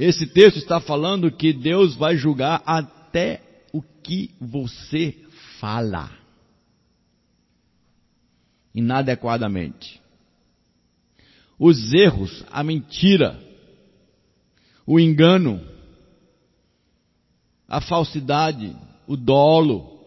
Esse 0.00 0.26
texto 0.26 0.56
está 0.56 0.80
falando 0.80 1.30
que 1.30 1.52
Deus 1.52 1.94
vai 1.94 2.16
julgar 2.16 2.62
até 2.64 3.42
o 3.70 3.82
que 3.82 4.34
você 4.40 5.14
fala 5.58 6.10
inadequadamente. 8.74 10.00
Os 11.58 11.92
erros, 11.92 12.42
a 12.50 12.64
mentira, 12.64 13.38
o 14.86 14.98
engano, 14.98 15.60
a 17.68 17.82
falsidade, 17.82 18.74
o 19.06 19.18
dolo, 19.18 20.00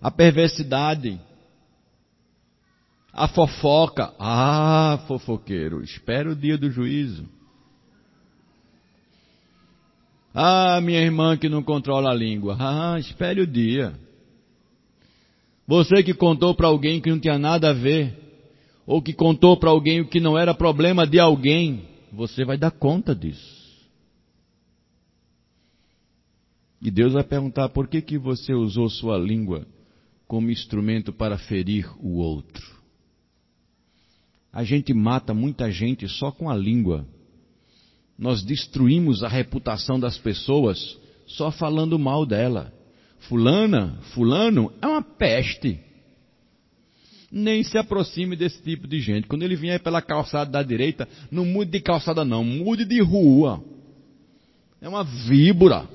a 0.00 0.10
perversidade, 0.10 1.20
a 3.12 3.28
fofoca. 3.28 4.14
Ah, 4.18 5.04
fofoqueiro, 5.06 5.84
espera 5.84 6.30
o 6.30 6.34
dia 6.34 6.56
do 6.56 6.70
juízo. 6.70 7.35
Ah, 10.38 10.82
minha 10.82 11.00
irmã 11.00 11.34
que 11.34 11.48
não 11.48 11.62
controla 11.62 12.10
a 12.10 12.14
língua. 12.14 12.58
Ah, 12.60 12.98
espere 13.00 13.40
o 13.40 13.46
dia. 13.46 13.98
Você 15.66 16.02
que 16.02 16.12
contou 16.12 16.54
para 16.54 16.66
alguém 16.66 17.00
que 17.00 17.08
não 17.08 17.18
tinha 17.18 17.38
nada 17.38 17.70
a 17.70 17.72
ver, 17.72 18.14
ou 18.86 19.00
que 19.00 19.14
contou 19.14 19.56
para 19.56 19.70
alguém 19.70 20.02
o 20.02 20.06
que 20.06 20.20
não 20.20 20.36
era 20.36 20.52
problema 20.52 21.06
de 21.06 21.18
alguém, 21.18 21.88
você 22.12 22.44
vai 22.44 22.58
dar 22.58 22.70
conta 22.70 23.14
disso. 23.14 23.56
E 26.82 26.90
Deus 26.90 27.14
vai 27.14 27.24
perguntar 27.24 27.70
por 27.70 27.88
que 27.88 28.02
que 28.02 28.18
você 28.18 28.52
usou 28.52 28.90
sua 28.90 29.16
língua 29.16 29.66
como 30.28 30.50
instrumento 30.50 31.14
para 31.14 31.38
ferir 31.38 31.90
o 31.98 32.18
outro. 32.18 32.76
A 34.52 34.62
gente 34.64 34.92
mata 34.92 35.32
muita 35.32 35.70
gente 35.70 36.06
só 36.06 36.30
com 36.30 36.50
a 36.50 36.54
língua. 36.54 37.06
Nós 38.18 38.42
destruímos 38.42 39.22
a 39.22 39.28
reputação 39.28 40.00
das 40.00 40.16
pessoas 40.16 40.98
só 41.26 41.50
falando 41.50 41.98
mal 41.98 42.24
dela. 42.24 42.72
Fulana, 43.20 43.98
fulano 44.14 44.72
é 44.80 44.86
uma 44.86 45.02
peste. 45.02 45.80
Nem 47.30 47.62
se 47.62 47.76
aproxime 47.76 48.36
desse 48.36 48.62
tipo 48.62 48.86
de 48.86 49.00
gente. 49.00 49.26
Quando 49.26 49.42
ele 49.42 49.56
vier 49.56 49.80
pela 49.80 50.00
calçada 50.00 50.50
da 50.50 50.62
direita, 50.62 51.08
não 51.30 51.44
mude 51.44 51.72
de 51.72 51.80
calçada 51.80 52.24
não, 52.24 52.44
mude 52.44 52.84
de 52.84 53.00
rua. 53.02 53.62
É 54.80 54.88
uma 54.88 55.02
víbora. 55.02 55.88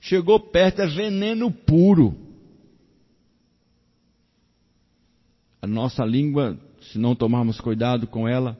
Chegou 0.00 0.40
perto, 0.40 0.80
é 0.80 0.86
veneno 0.86 1.50
puro. 1.50 2.16
A 5.60 5.66
nossa 5.66 6.04
língua 6.04 6.58
se 6.80 6.98
não 6.98 7.14
tomarmos 7.14 7.60
cuidado 7.60 8.06
com 8.06 8.26
ela, 8.26 8.58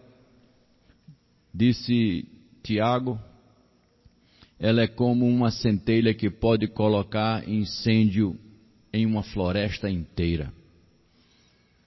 disse 1.54 2.26
Tiago, 2.62 3.18
ela 4.58 4.82
é 4.82 4.86
como 4.88 5.26
uma 5.26 5.50
centelha 5.50 6.12
que 6.12 6.28
pode 6.28 6.66
colocar 6.66 7.48
incêndio 7.48 8.36
em 8.92 9.06
uma 9.06 9.22
floresta 9.22 9.88
inteira. 9.88 10.52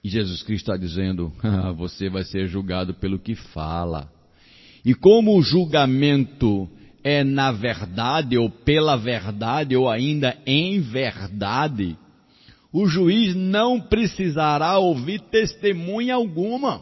E 0.04 0.10
Jesus 0.10 0.42
Cristo 0.42 0.72
está 0.72 0.78
dizendo: 0.78 1.32
ah, 1.44 1.72
você 1.72 2.10
vai 2.10 2.24
ser 2.24 2.48
julgado 2.48 2.94
pelo 2.94 3.20
que 3.20 3.36
fala. 3.36 4.12
E 4.84 4.96
como 4.96 5.38
o 5.38 5.42
julgamento 5.42 6.70
é 7.04 7.24
na 7.24 7.52
verdade, 7.52 8.38
ou 8.38 8.50
pela 8.50 8.96
verdade, 8.96 9.76
ou 9.76 9.90
ainda 9.90 10.38
em 10.46 10.80
verdade, 10.80 11.98
o 12.72 12.88
juiz 12.88 13.36
não 13.36 13.80
precisará 13.82 14.78
ouvir 14.80 15.20
testemunha 15.20 16.16
alguma. 16.16 16.82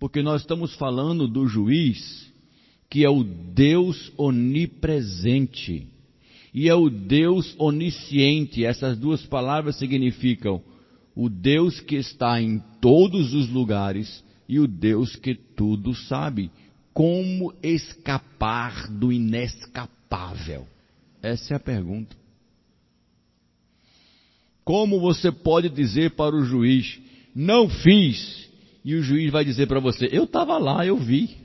Porque 0.00 0.22
nós 0.22 0.40
estamos 0.40 0.74
falando 0.74 1.28
do 1.28 1.46
juiz 1.46 2.28
que 2.88 3.04
é 3.04 3.08
o 3.08 3.22
Deus 3.22 4.12
onipresente 4.16 5.86
e 6.52 6.68
é 6.68 6.74
o 6.74 6.90
Deus 6.90 7.54
onisciente. 7.56 8.64
Essas 8.64 8.98
duas 8.98 9.24
palavras 9.26 9.76
significam 9.76 10.60
o 11.14 11.28
Deus 11.28 11.78
que 11.80 11.94
está 11.94 12.42
em 12.42 12.58
todos 12.80 13.32
os 13.32 13.48
lugares 13.48 14.24
e 14.48 14.58
o 14.58 14.66
Deus 14.66 15.14
que 15.14 15.34
tudo 15.34 15.94
sabe. 15.94 16.50
Como 16.92 17.54
escapar 17.62 18.88
do 18.90 19.12
inescapável? 19.12 20.66
Essa 21.22 21.54
é 21.54 21.56
a 21.56 21.60
pergunta. 21.60 22.16
Como 24.64 24.98
você 24.98 25.30
pode 25.30 25.68
dizer 25.68 26.12
para 26.16 26.34
o 26.34 26.44
juiz, 26.44 26.98
não 27.34 27.68
fiz, 27.68 28.49
e 28.84 28.94
o 28.94 29.02
juiz 29.02 29.30
vai 29.30 29.44
dizer 29.44 29.66
para 29.66 29.80
você, 29.80 30.08
eu 30.10 30.24
estava 30.24 30.56
lá, 30.58 30.84
eu 30.86 30.96
vi. 30.96 31.36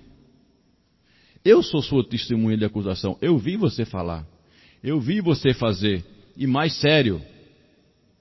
Eu 1.43 1.61
sou 1.61 1.81
sua 1.81 2.07
testemunha 2.07 2.57
de 2.57 2.65
acusação, 2.65 3.17
eu 3.21 3.37
vi 3.37 3.55
você 3.55 3.85
falar, 3.85 4.25
eu 4.81 4.99
vi 4.99 5.21
você 5.21 5.53
fazer, 5.53 6.03
e 6.35 6.47
mais 6.47 6.73
sério, 6.73 7.21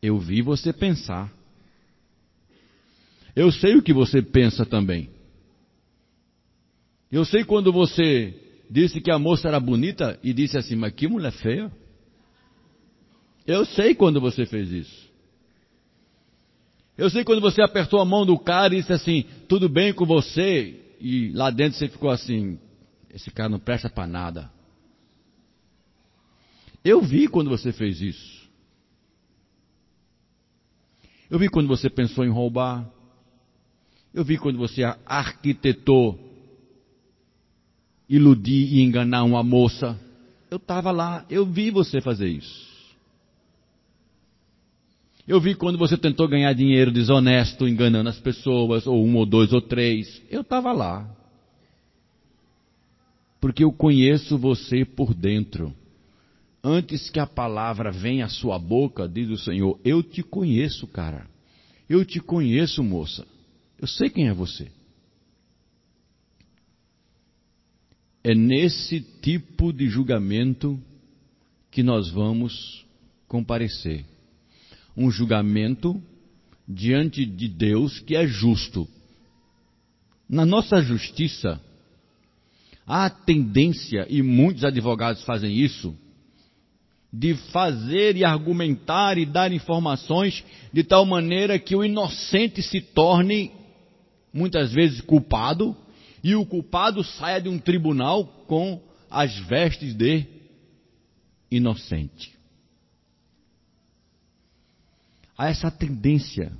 eu 0.02 0.18
vi 0.18 0.42
você 0.42 0.72
pensar. 0.72 1.32
Eu 3.34 3.50
sei 3.50 3.76
o 3.76 3.82
que 3.82 3.92
você 3.92 4.20
pensa 4.20 4.66
também. 4.66 5.08
Eu 7.10 7.24
sei 7.24 7.44
quando 7.44 7.72
você 7.72 8.34
disse 8.70 9.00
que 9.00 9.10
a 9.10 9.18
moça 9.18 9.48
era 9.48 9.58
bonita 9.58 10.18
e 10.22 10.32
disse 10.32 10.58
assim, 10.58 10.76
mas 10.76 10.92
que 10.92 11.08
mulher 11.08 11.32
feia. 11.32 11.72
Eu 13.46 13.64
sei 13.64 13.94
quando 13.94 14.20
você 14.20 14.46
fez 14.46 14.70
isso. 14.70 15.03
Eu 16.96 17.10
sei 17.10 17.24
quando 17.24 17.40
você 17.40 17.60
apertou 17.60 18.00
a 18.00 18.04
mão 18.04 18.24
do 18.24 18.38
cara 18.38 18.74
e 18.74 18.80
disse 18.80 18.92
assim, 18.92 19.24
tudo 19.48 19.68
bem 19.68 19.92
com 19.92 20.06
você, 20.06 20.80
e 21.00 21.30
lá 21.32 21.50
dentro 21.50 21.78
você 21.78 21.88
ficou 21.88 22.10
assim, 22.10 22.58
esse 23.12 23.30
cara 23.30 23.48
não 23.48 23.58
presta 23.58 23.90
para 23.90 24.06
nada. 24.06 24.50
Eu 26.84 27.00
vi 27.00 27.26
quando 27.26 27.50
você 27.50 27.72
fez 27.72 28.00
isso. 28.00 28.48
Eu 31.30 31.38
vi 31.38 31.48
quando 31.48 31.66
você 31.66 31.88
pensou 31.88 32.24
em 32.24 32.30
roubar. 32.30 32.88
Eu 34.12 34.24
vi 34.24 34.38
quando 34.38 34.58
você 34.58 34.82
arquitetou 35.04 36.20
iludir 38.08 38.74
e 38.74 38.82
enganar 38.82 39.24
uma 39.24 39.42
moça. 39.42 39.98
Eu 40.50 40.58
estava 40.58 40.90
lá, 40.90 41.24
eu 41.28 41.44
vi 41.46 41.70
você 41.70 42.00
fazer 42.00 42.28
isso. 42.28 42.73
Eu 45.26 45.40
vi 45.40 45.54
quando 45.54 45.78
você 45.78 45.96
tentou 45.96 46.28
ganhar 46.28 46.52
dinheiro 46.52 46.92
desonesto, 46.92 47.66
enganando 47.66 48.10
as 48.10 48.20
pessoas, 48.20 48.86
ou 48.86 49.02
um, 49.04 49.16
ou 49.16 49.24
dois, 49.24 49.52
ou 49.54 49.62
três. 49.62 50.22
Eu 50.30 50.42
estava 50.42 50.70
lá. 50.70 51.10
Porque 53.40 53.64
eu 53.64 53.72
conheço 53.72 54.36
você 54.36 54.84
por 54.84 55.14
dentro. 55.14 55.74
Antes 56.62 57.08
que 57.08 57.18
a 57.18 57.26
palavra 57.26 57.90
venha 57.90 58.26
à 58.26 58.28
sua 58.28 58.58
boca, 58.58 59.08
diz 59.08 59.30
o 59.30 59.38
Senhor, 59.38 59.78
eu 59.82 60.02
te 60.02 60.22
conheço, 60.22 60.86
cara. 60.86 61.26
Eu 61.88 62.04
te 62.04 62.20
conheço, 62.20 62.82
moça. 62.82 63.26
Eu 63.78 63.86
sei 63.86 64.10
quem 64.10 64.28
é 64.28 64.34
você. 64.34 64.70
É 68.22 68.34
nesse 68.34 69.00
tipo 69.22 69.72
de 69.72 69.88
julgamento 69.88 70.80
que 71.70 71.82
nós 71.82 72.10
vamos 72.10 72.86
comparecer 73.26 74.13
um 74.96 75.10
julgamento 75.10 76.00
diante 76.68 77.24
de 77.24 77.48
Deus 77.48 77.98
que 78.00 78.16
é 78.16 78.26
justo. 78.26 78.88
Na 80.28 80.46
nossa 80.46 80.80
justiça, 80.80 81.60
há 82.86 83.06
a 83.06 83.10
tendência, 83.10 84.06
e 84.08 84.22
muitos 84.22 84.64
advogados 84.64 85.22
fazem 85.24 85.56
isso, 85.56 85.94
de 87.12 87.34
fazer 87.52 88.16
e 88.16 88.24
argumentar 88.24 89.18
e 89.18 89.26
dar 89.26 89.52
informações 89.52 90.42
de 90.72 90.82
tal 90.82 91.04
maneira 91.04 91.58
que 91.58 91.76
o 91.76 91.84
inocente 91.84 92.62
se 92.62 92.80
torne, 92.80 93.52
muitas 94.32 94.72
vezes, 94.72 95.00
culpado, 95.00 95.76
e 96.22 96.34
o 96.34 96.46
culpado 96.46 97.04
saia 97.04 97.40
de 97.40 97.48
um 97.48 97.58
tribunal 97.58 98.24
com 98.46 98.80
as 99.10 99.36
vestes 99.40 99.94
de 99.94 100.24
inocente 101.50 102.33
há 105.36 105.48
essa 105.48 105.70
tendência 105.70 106.52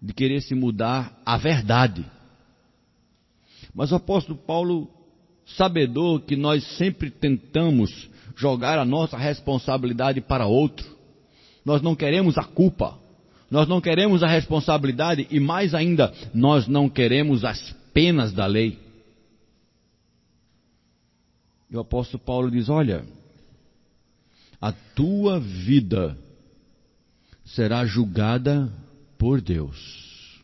de 0.00 0.12
querer 0.12 0.40
se 0.42 0.54
mudar 0.54 1.20
à 1.24 1.36
verdade. 1.36 2.04
Mas 3.74 3.92
o 3.92 3.96
apóstolo 3.96 4.36
Paulo, 4.36 4.90
sabedor 5.56 6.20
que 6.22 6.36
nós 6.36 6.64
sempre 6.76 7.10
tentamos 7.10 8.10
jogar 8.36 8.78
a 8.78 8.84
nossa 8.84 9.16
responsabilidade 9.16 10.20
para 10.20 10.46
outro, 10.46 10.86
nós 11.64 11.80
não 11.80 11.94
queremos 11.94 12.36
a 12.36 12.44
culpa, 12.44 12.98
nós 13.50 13.68
não 13.68 13.80
queremos 13.80 14.22
a 14.22 14.26
responsabilidade 14.26 15.26
e 15.30 15.38
mais 15.38 15.74
ainda, 15.74 16.12
nós 16.34 16.66
não 16.66 16.88
queremos 16.88 17.44
as 17.44 17.72
penas 17.92 18.32
da 18.32 18.46
lei. 18.46 18.78
E 21.70 21.76
o 21.76 21.80
apóstolo 21.80 22.22
Paulo 22.22 22.50
diz: 22.50 22.68
Olha, 22.68 23.04
a 24.60 24.72
tua 24.72 25.38
vida 25.38 26.18
será 27.54 27.84
julgada 27.84 28.72
por 29.18 29.40
Deus. 29.40 30.42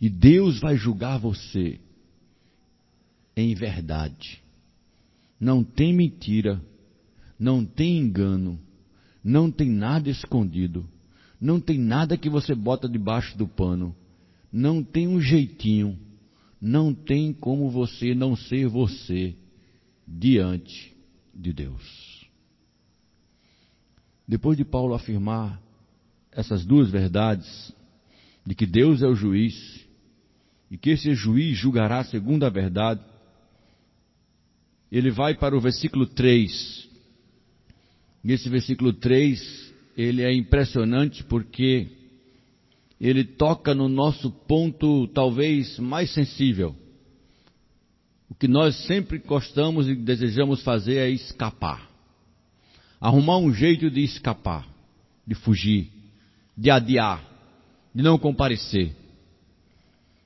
E 0.00 0.08
Deus 0.08 0.60
vai 0.60 0.76
julgar 0.76 1.18
você 1.18 1.80
em 3.36 3.54
verdade. 3.54 4.42
Não 5.40 5.64
tem 5.64 5.92
mentira, 5.92 6.62
não 7.38 7.64
tem 7.64 7.98
engano, 7.98 8.58
não 9.22 9.50
tem 9.50 9.68
nada 9.70 10.08
escondido, 10.10 10.88
não 11.40 11.60
tem 11.60 11.78
nada 11.78 12.16
que 12.16 12.28
você 12.28 12.54
bota 12.54 12.88
debaixo 12.88 13.36
do 13.36 13.46
pano, 13.46 13.94
não 14.52 14.82
tem 14.82 15.06
um 15.08 15.20
jeitinho, 15.20 15.98
não 16.60 16.92
tem 16.92 17.32
como 17.32 17.70
você 17.70 18.14
não 18.14 18.36
ser 18.36 18.68
você 18.68 19.36
diante 20.06 20.96
de 21.34 21.52
Deus. 21.52 22.07
Depois 24.28 24.58
de 24.58 24.64
Paulo 24.64 24.92
afirmar 24.92 25.58
essas 26.30 26.62
duas 26.66 26.90
verdades, 26.90 27.72
de 28.46 28.54
que 28.54 28.66
Deus 28.66 29.00
é 29.00 29.06
o 29.06 29.14
juiz 29.14 29.86
e 30.70 30.76
que 30.76 30.90
esse 30.90 31.14
juiz 31.14 31.56
julgará 31.56 32.04
segundo 32.04 32.44
a 32.44 32.50
verdade, 32.50 33.00
ele 34.92 35.10
vai 35.10 35.34
para 35.34 35.56
o 35.56 35.60
versículo 35.60 36.06
3. 36.06 36.88
E 38.22 38.32
esse 38.32 38.50
versículo 38.50 38.92
3, 38.92 39.74
ele 39.96 40.22
é 40.22 40.32
impressionante 40.34 41.24
porque 41.24 41.88
ele 43.00 43.24
toca 43.24 43.74
no 43.74 43.88
nosso 43.88 44.30
ponto 44.30 45.06
talvez 45.08 45.78
mais 45.78 46.12
sensível. 46.12 46.76
O 48.28 48.34
que 48.34 48.46
nós 48.46 48.76
sempre 48.86 49.18
gostamos 49.18 49.88
e 49.88 49.94
desejamos 49.94 50.62
fazer 50.62 50.96
é 50.96 51.10
escapar. 51.10 51.87
Arrumar 53.00 53.38
um 53.38 53.52
jeito 53.52 53.90
de 53.90 54.02
escapar, 54.02 54.66
de 55.26 55.34
fugir, 55.34 55.90
de 56.56 56.70
adiar, 56.70 57.22
de 57.94 58.02
não 58.02 58.18
comparecer. 58.18 58.94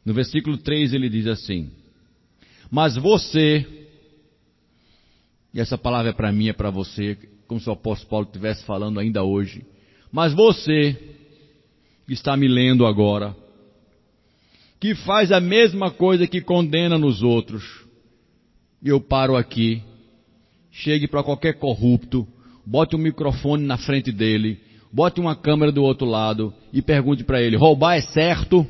No 0.04 0.14
versículo 0.14 0.56
3 0.56 0.94
ele 0.94 1.08
diz 1.08 1.26
assim: 1.26 1.70
Mas 2.70 2.96
você, 2.96 3.66
e 5.52 5.60
essa 5.60 5.76
palavra 5.76 6.10
é 6.10 6.14
para 6.14 6.32
mim, 6.32 6.48
é 6.48 6.52
para 6.52 6.70
você, 6.70 7.16
como 7.46 7.60
se 7.60 7.68
o 7.68 7.72
apóstolo 7.72 8.10
Paulo 8.10 8.26
estivesse 8.26 8.64
falando 8.64 8.98
ainda 8.98 9.22
hoje, 9.22 9.64
mas 10.10 10.32
você, 10.32 10.96
que 12.06 12.14
está 12.14 12.36
me 12.36 12.48
lendo 12.48 12.86
agora, 12.86 13.36
que 14.80 14.94
faz 14.94 15.30
a 15.30 15.40
mesma 15.40 15.90
coisa 15.90 16.26
que 16.26 16.40
condena 16.40 16.98
nos 16.98 17.22
outros, 17.22 17.62
eu 18.82 19.00
paro 19.00 19.36
aqui, 19.36 19.82
chegue 20.70 21.06
para 21.06 21.22
qualquer 21.22 21.58
corrupto, 21.58 22.26
bote 22.64 22.96
um 22.96 22.98
microfone 22.98 23.64
na 23.64 23.76
frente 23.76 24.12
dele, 24.12 24.60
bote 24.92 25.20
uma 25.20 25.34
câmera 25.34 25.72
do 25.72 25.82
outro 25.82 26.06
lado 26.06 26.54
e 26.72 26.80
pergunte 26.82 27.24
para 27.24 27.40
ele: 27.40 27.56
roubar 27.56 27.96
é 27.96 28.00
certo? 28.00 28.60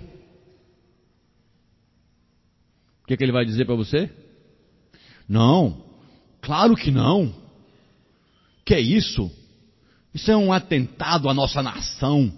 O 3.03 3.07
que, 3.07 3.15
é 3.15 3.17
que 3.17 3.25
ele 3.25 3.33
vai 3.33 3.45
dizer 3.45 3.65
para 3.65 3.75
você? 3.75 4.11
Não, 5.29 5.85
claro 6.41 6.75
que 6.77 6.91
não. 6.91 7.35
Que 8.65 8.75
é 8.75 8.81
isso? 8.81 9.31
Isso 10.15 10.31
é 10.31 10.37
um 10.37 10.53
atentado 10.53 11.29
à 11.29 11.35
nossa 11.35 11.63
nação. 11.63 12.33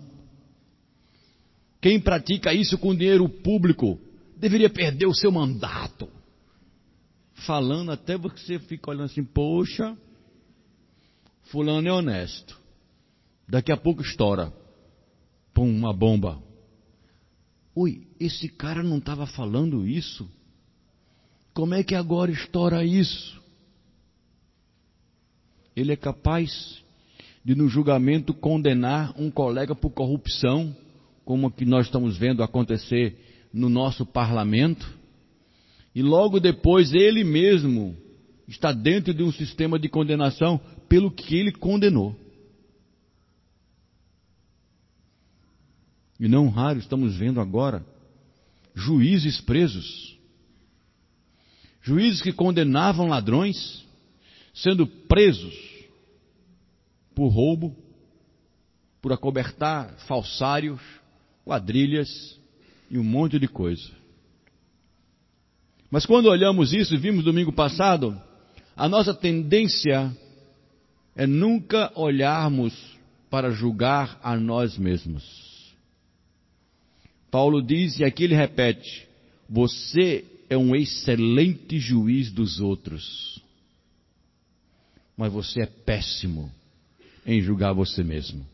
Quem 1.81 2.01
pratica 2.01 2.55
isso 2.55 2.79
com 2.79 2.95
dinheiro 2.95 3.29
público 3.29 4.01
deveria 4.37 4.71
perder 4.71 5.07
o 5.07 5.15
seu 5.15 5.31
mandato. 5.31 6.09
Falando 7.35 7.93
até 7.93 8.17
você 8.17 8.59
fica 8.59 8.91
olhando 8.91 9.05
assim, 9.05 9.25
poxa, 9.25 9.97
fulano 11.45 11.89
é 11.89 11.93
honesto. 11.93 12.61
Daqui 13.49 13.73
a 13.73 13.77
pouco 13.77 14.03
estoura. 14.03 14.53
Pum, 15.53 15.69
uma 15.69 15.93
bomba. 15.93 16.43
Ui, 17.75 18.07
esse 18.19 18.49
cara 18.49 18.83
não 18.83 18.99
estava 18.99 19.27
falando 19.27 19.87
isso? 19.87 20.29
Como 21.53 21.75
é 21.75 21.83
que 21.83 21.95
agora 21.95 22.31
estoura 22.31 22.85
isso? 22.85 23.41
Ele 25.77 25.93
é 25.93 25.97
capaz 25.97 26.83
de, 27.45 27.55
no 27.55 27.69
julgamento, 27.69 28.33
condenar 28.33 29.15
um 29.19 29.31
colega 29.31 29.75
por 29.75 29.91
corrupção, 29.91 30.75
como 31.25 31.51
que 31.51 31.65
nós 31.65 31.87
estamos 31.87 32.17
vendo 32.17 32.43
acontecer 32.43 33.19
no 33.53 33.69
nosso 33.69 34.05
parlamento, 34.05 34.89
e 35.95 36.03
logo 36.03 36.41
depois 36.41 36.93
ele 36.93 37.23
mesmo 37.23 37.97
está 38.49 38.73
dentro 38.73 39.15
de 39.15 39.23
um 39.23 39.31
sistema 39.31 39.79
de 39.79 39.89
condenação 39.89 40.61
pelo 40.89 41.11
que 41.11 41.37
ele 41.37 41.53
condenou. 41.53 42.17
E 46.19 46.29
não 46.29 46.49
raro 46.49 46.79
estamos 46.79 47.17
vendo 47.17 47.41
agora 47.41 47.85
juízes 48.75 49.41
presos 49.41 50.15
Juízes 51.85 52.23
que 52.23 52.33
condenavam 52.33 53.09
ladrões, 53.09 53.85
sendo 54.55 54.87
presos 54.87 55.55
por 57.15 57.29
roubo, 57.29 57.77
por 59.03 59.13
acobertar 59.13 59.95
falsários, 60.07 60.81
quadrilhas 61.45 62.41
e 62.91 62.97
um 62.97 63.05
monte 63.05 63.39
de 63.39 63.47
coisa. 63.47 63.91
Mas 65.91 66.07
quando 66.07 66.31
olhamos 66.31 66.73
isso 66.73 66.95
e 66.95 66.99
vimos 66.99 67.23
domingo 67.23 67.53
passado, 67.53 68.19
a 68.75 68.89
nossa 68.89 69.13
tendência 69.13 70.11
é 71.15 71.27
nunca 71.27 71.93
olharmos 71.95 72.75
para 73.31 73.51
julgar 73.51 74.19
a 74.23 74.37
nós 74.37 74.77
mesmos. 74.77 75.25
Paulo 77.31 77.61
diz, 77.61 77.99
e 77.99 78.05
aqui 78.05 78.25
ele 78.25 78.35
repete: 78.35 79.07
Você 79.49 80.25
é 80.49 80.57
um 80.57 80.75
excelente 80.75 81.79
juiz 81.79 82.31
dos 82.31 82.61
outros, 82.61 83.41
mas 85.17 85.33
você 85.33 85.63
é 85.63 85.67
péssimo 85.67 86.51
em 87.27 87.41
julgar 87.41 87.73
você 87.73 88.03
mesmo. 88.03 88.47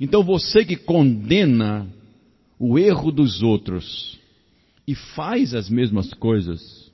Então 0.00 0.22
você 0.22 0.64
que 0.64 0.76
condena 0.76 1.88
o 2.58 2.78
erro 2.78 3.12
dos 3.12 3.42
outros 3.42 4.18
e 4.86 4.94
faz 4.94 5.54
as 5.54 5.68
mesmas 5.68 6.12
coisas, 6.14 6.90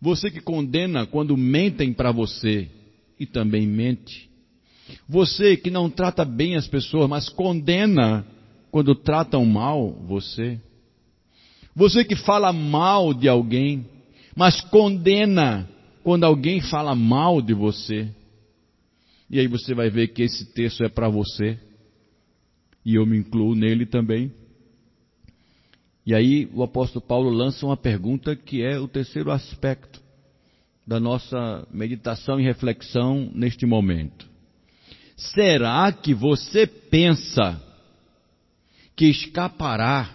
você 0.00 0.30
que 0.30 0.40
condena 0.40 1.06
quando 1.06 1.36
mentem 1.36 1.92
para 1.92 2.12
você 2.12 2.68
e 3.18 3.24
também 3.24 3.66
mente, 3.66 4.28
você 5.08 5.56
que 5.56 5.70
não 5.70 5.90
trata 5.90 6.24
bem 6.24 6.56
as 6.56 6.66
pessoas, 6.66 7.08
mas 7.08 7.28
condena 7.28 8.26
quando 8.70 8.94
tratam 8.94 9.44
mal 9.44 9.92
você, 10.06 10.60
você 11.74 12.04
que 12.04 12.16
fala 12.16 12.52
mal 12.52 13.12
de 13.12 13.28
alguém, 13.28 13.86
mas 14.34 14.60
condena 14.62 15.68
quando 16.02 16.24
alguém 16.24 16.60
fala 16.60 16.94
mal 16.94 17.42
de 17.42 17.52
você. 17.52 18.08
E 19.28 19.38
aí 19.38 19.46
você 19.46 19.74
vai 19.74 19.90
ver 19.90 20.08
que 20.08 20.22
esse 20.22 20.46
texto 20.54 20.84
é 20.84 20.88
para 20.88 21.08
você. 21.08 21.58
E 22.84 22.94
eu 22.94 23.04
me 23.04 23.18
incluo 23.18 23.54
nele 23.54 23.84
também. 23.84 24.32
E 26.06 26.14
aí 26.14 26.48
o 26.54 26.62
apóstolo 26.62 27.04
Paulo 27.04 27.28
lança 27.28 27.66
uma 27.66 27.76
pergunta 27.76 28.36
que 28.36 28.62
é 28.62 28.78
o 28.78 28.86
terceiro 28.86 29.30
aspecto 29.30 30.00
da 30.86 31.00
nossa 31.00 31.66
meditação 31.70 32.38
e 32.38 32.44
reflexão 32.44 33.30
neste 33.34 33.66
momento. 33.66 34.26
Será 35.16 35.90
que 35.92 36.12
você 36.12 36.66
pensa 36.66 37.62
que 38.94 39.06
escapará 39.06 40.12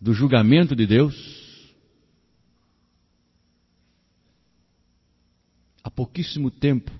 do 0.00 0.14
julgamento 0.14 0.76
de 0.76 0.86
Deus? 0.86 1.14
Há 5.82 5.90
pouquíssimo 5.90 6.50
tempo, 6.50 6.90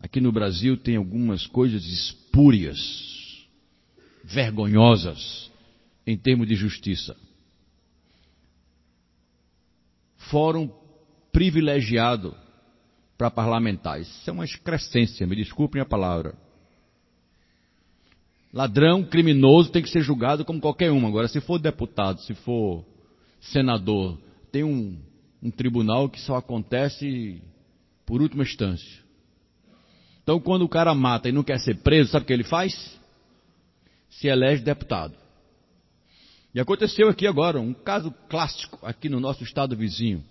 aqui 0.00 0.20
no 0.20 0.32
Brasil 0.32 0.76
tem 0.76 0.96
algumas 0.96 1.46
coisas 1.46 1.84
espúrias, 1.84 2.78
vergonhosas, 4.24 5.50
em 6.06 6.16
termos 6.16 6.48
de 6.48 6.54
justiça. 6.54 7.14
Fórum 10.16 10.68
privilegiado 11.30 12.34
para 13.16 13.30
parlamentares. 13.30 14.08
Isso 14.08 14.30
é 14.30 14.32
uma 14.32 14.44
excrescência, 14.44 15.26
me 15.26 15.36
desculpem 15.36 15.80
a 15.80 15.86
palavra. 15.86 16.34
Ladrão, 18.52 19.02
criminoso 19.02 19.70
tem 19.70 19.82
que 19.82 19.90
ser 19.90 20.02
julgado 20.02 20.44
como 20.44 20.60
qualquer 20.60 20.92
um. 20.92 21.06
Agora, 21.06 21.26
se 21.26 21.40
for 21.40 21.58
deputado, 21.58 22.20
se 22.20 22.34
for 22.34 22.84
senador, 23.40 24.16
tem 24.52 24.62
um, 24.62 24.96
um 25.42 25.50
tribunal 25.50 26.08
que 26.08 26.20
só 26.20 26.36
acontece 26.36 27.42
por 28.06 28.22
última 28.22 28.44
instância. 28.44 29.02
Então, 30.22 30.38
quando 30.38 30.62
o 30.62 30.68
cara 30.68 30.94
mata 30.94 31.28
e 31.28 31.32
não 31.32 31.42
quer 31.42 31.58
ser 31.58 31.78
preso, 31.78 32.12
sabe 32.12 32.22
o 32.22 32.26
que 32.26 32.32
ele 32.32 32.44
faz? 32.44 32.98
Se 34.08 34.28
elege 34.28 34.62
deputado. 34.62 35.14
E 36.54 36.60
aconteceu 36.60 37.08
aqui 37.08 37.26
agora 37.26 37.60
um 37.60 37.74
caso 37.74 38.14
clássico 38.28 38.78
aqui 38.82 39.08
no 39.08 39.18
nosso 39.18 39.42
estado 39.42 39.76
vizinho. 39.76 40.24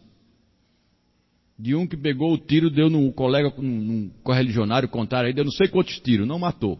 De 1.57 1.75
um 1.75 1.85
que 1.85 1.95
pegou 1.95 2.33
o 2.33 2.37
tiro, 2.37 2.69
deu 2.69 2.89
num 2.89 3.11
colega, 3.11 3.53
num, 3.57 4.09
correligionário 4.23 4.89
contrário, 4.89 5.27
aí 5.27 5.33
deu 5.33 5.45
não 5.45 5.51
sei 5.51 5.67
quantos 5.67 5.99
tiros, 5.99 6.27
não 6.27 6.39
matou 6.39 6.79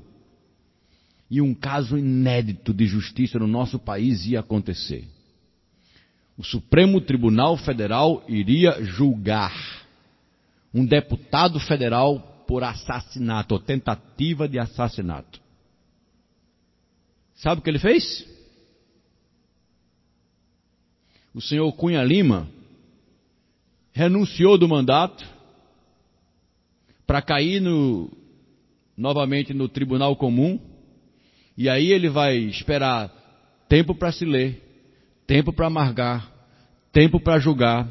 e 1.34 1.42
um 1.42 1.56
caso 1.56 1.98
inédito 1.98 2.72
de 2.72 2.86
justiça 2.86 3.40
no 3.40 3.48
nosso 3.48 3.80
país 3.80 4.24
ia 4.28 4.42
acontecer. 4.42 5.08
O 6.38 6.44
Supremo 6.44 7.02
Tribunal 7.02 7.58
Federal 7.58 8.24
iria 8.28 8.84
julgar 8.84 9.52
um 10.72 10.86
deputado 10.86 11.60
federal 11.60 12.20
por 12.48 12.64
assassinato 12.64 13.56
ou 13.56 13.60
tentativa 13.60 14.48
de 14.48 14.60
assassinato. 14.60 15.42
Sabe 17.34 17.62
o 17.62 17.64
que 17.64 17.70
ele 17.72 17.80
fez? 17.80 18.28
O 21.34 21.42
senhor 21.42 21.72
Cunha 21.74 22.04
Lima 22.04 22.48
renunciou 23.94 24.58
do 24.58 24.68
mandato 24.68 25.24
para 27.06 27.22
cair 27.22 27.62
no, 27.62 28.12
novamente 28.98 29.54
no 29.54 29.70
tribunal 29.70 30.16
comum, 30.16 30.60
e 31.56 31.70
aí 31.70 31.92
ele 31.92 32.10
vai 32.10 32.38
esperar 32.38 33.12
tempo 33.70 33.94
para 33.94 34.12
se 34.12 34.26
ler, 34.26 34.62
tempo 35.28 35.54
para 35.54 35.68
amargar, 35.68 36.32
tempo 36.92 37.20
para 37.20 37.40
julgar. 37.40 37.88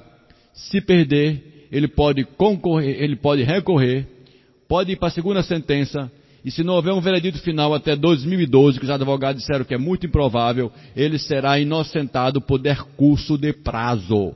Se 0.52 0.80
perder, 0.80 1.68
ele 1.70 1.88
pode 1.88 2.24
concorrer, 2.24 3.00
ele 3.00 3.16
pode 3.16 3.42
recorrer, 3.42 4.06
pode 4.68 4.92
ir 4.92 4.96
para 4.96 5.08
a 5.08 5.12
segunda 5.12 5.42
sentença, 5.42 6.10
e 6.44 6.50
se 6.50 6.64
não 6.64 6.74
houver 6.74 6.92
um 6.92 7.00
veredito 7.00 7.38
final 7.38 7.72
até 7.72 7.94
2012, 7.94 8.78
que 8.78 8.84
os 8.84 8.90
advogados 8.90 9.40
disseram 9.40 9.64
que 9.64 9.74
é 9.74 9.78
muito 9.78 10.06
improvável, 10.06 10.72
ele 10.96 11.18
será 11.18 11.60
inocentado 11.60 12.40
por 12.40 12.58
decurso 12.58 13.38
de 13.38 13.52
prazo. 13.52 14.34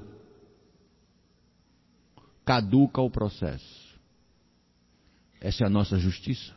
Caduca 2.46 3.02
o 3.02 3.10
processo. 3.10 3.86
Essa 5.40 5.64
é 5.64 5.66
a 5.66 5.70
nossa 5.70 5.98
justiça. 5.98 6.54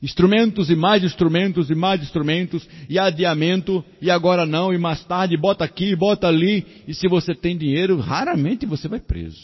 Instrumentos 0.00 0.70
e 0.70 0.74
mais 0.74 1.04
instrumentos 1.04 1.70
e 1.70 1.74
mais 1.74 2.02
instrumentos, 2.02 2.66
e 2.88 2.98
adiamento, 2.98 3.84
e 4.00 4.10
agora 4.10 4.46
não, 4.46 4.72
e 4.72 4.78
mais 4.78 5.04
tarde, 5.04 5.36
bota 5.36 5.64
aqui, 5.64 5.94
bota 5.94 6.26
ali, 6.26 6.66
e 6.88 6.94
se 6.94 7.06
você 7.06 7.34
tem 7.34 7.56
dinheiro, 7.56 7.98
raramente 7.98 8.66
você 8.66 8.88
vai 8.88 8.98
preso. 8.98 9.40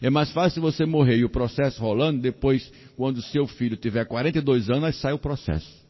É 0.00 0.08
mais 0.08 0.30
fácil 0.30 0.62
você 0.62 0.86
morrer 0.86 1.16
e 1.16 1.24
o 1.24 1.30
processo 1.30 1.80
rolando, 1.80 2.20
depois, 2.20 2.72
quando 2.96 3.20
seu 3.22 3.46
filho 3.48 3.76
tiver 3.76 4.04
42 4.04 4.70
anos, 4.70 5.00
sai 5.00 5.12
o 5.12 5.18
processo. 5.18 5.87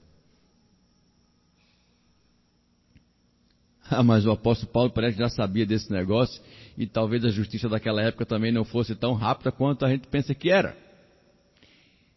Ah, 3.91 4.03
mas 4.03 4.27
o 4.27 4.31
apóstolo 4.31 4.71
Paulo 4.71 4.91
parece 4.91 5.17
que 5.17 5.23
já 5.23 5.31
sabia 5.31 5.65
desse 5.65 5.91
negócio, 5.91 6.41
e 6.77 6.87
talvez 6.87 7.25
a 7.25 7.31
justiça 7.31 7.69
daquela 7.69 8.03
época 8.03 8.27
também 8.27 8.53
não 8.53 8.65
fosse 8.65 8.95
tão 8.95 9.15
rápida 9.15 9.51
quanto 9.51 9.85
a 9.85 9.89
gente 9.89 10.07
pensa 10.09 10.35
que 10.35 10.51
era. 10.51 10.77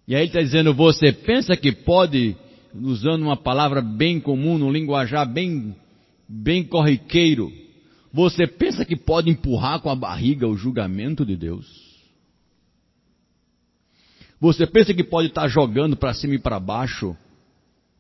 E 0.08 0.14
aí 0.14 0.22
ele 0.22 0.28
está 0.28 0.42
dizendo, 0.42 0.74
você 0.74 1.12
pensa 1.12 1.56
que 1.56 1.72
pode, 1.72 2.36
usando 2.76 3.24
uma 3.24 3.38
palavra 3.38 3.82
bem 3.82 4.20
comum, 4.20 4.58
num 4.58 4.72
linguajar 4.72 5.26
bem, 5.26 5.76
bem 6.28 6.64
corriqueiro, 6.64 7.52
você 8.12 8.46
pensa 8.46 8.84
que 8.84 8.96
pode 8.96 9.30
empurrar 9.30 9.80
com 9.80 9.90
a 9.90 9.96
barriga 9.96 10.48
o 10.48 10.58
julgamento 10.58 11.26
de 11.26 11.38
Deus? 11.38 11.66
Você 14.40 14.68
pensa 14.68 14.94
que 14.94 15.04
pode 15.04 15.30
estar 15.30 15.48
jogando 15.48 15.96
para 15.96 16.14
cima 16.14 16.34
e 16.34 16.40
para 16.40 16.60
baixo 16.60 17.16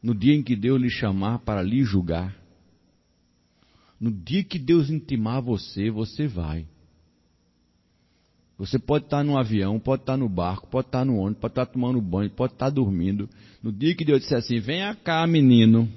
no 0.01 0.13
dia 0.13 0.36
em 0.36 0.41
que 0.41 0.55
Deus 0.55 0.81
lhe 0.81 0.89
chamar 0.89 1.39
para 1.39 1.62
lhe 1.62 1.84
julgar? 1.84 2.40
No 4.01 4.11
dia 4.11 4.43
que 4.43 4.59
Deus 4.59 4.89
intimar 4.89 5.41
você, 5.41 5.91
você 5.91 6.27
vai. 6.27 6.65
Você 8.57 8.77
pode 8.77 9.05
estar 9.05 9.23
no 9.23 9.37
avião, 9.37 9.79
pode 9.79 10.01
estar 10.01 10.17
no 10.17 10.27
barco, 10.27 10.67
pode 10.67 10.87
estar 10.87 11.05
no 11.05 11.17
ônibus, 11.17 11.39
pode 11.39 11.51
estar 11.51 11.67
tomando 11.67 12.01
banho, 12.01 12.29
pode 12.31 12.53
estar 12.53 12.69
dormindo. 12.69 13.29
No 13.61 13.71
dia 13.71 13.95
que 13.95 14.03
Deus 14.03 14.21
disser 14.21 14.39
assim: 14.39 14.59
venha 14.59 14.95
cá, 14.95 15.25
menino, 15.27 15.87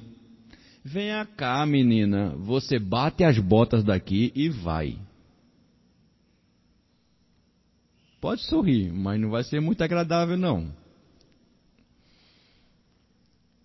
Venha 0.87 1.25
cá, 1.25 1.65
menina, 1.65 2.37
você 2.37 2.79
bate 2.79 3.25
as 3.25 3.39
botas 3.39 3.83
daqui 3.83 4.31
e 4.35 4.51
vai. 4.51 4.99
Pode 8.21 8.43
sorrir, 8.43 8.93
mas 8.93 9.19
não 9.19 9.31
vai 9.31 9.43
ser 9.45 9.61
muito 9.61 9.83
agradável, 9.83 10.37
não. 10.37 10.71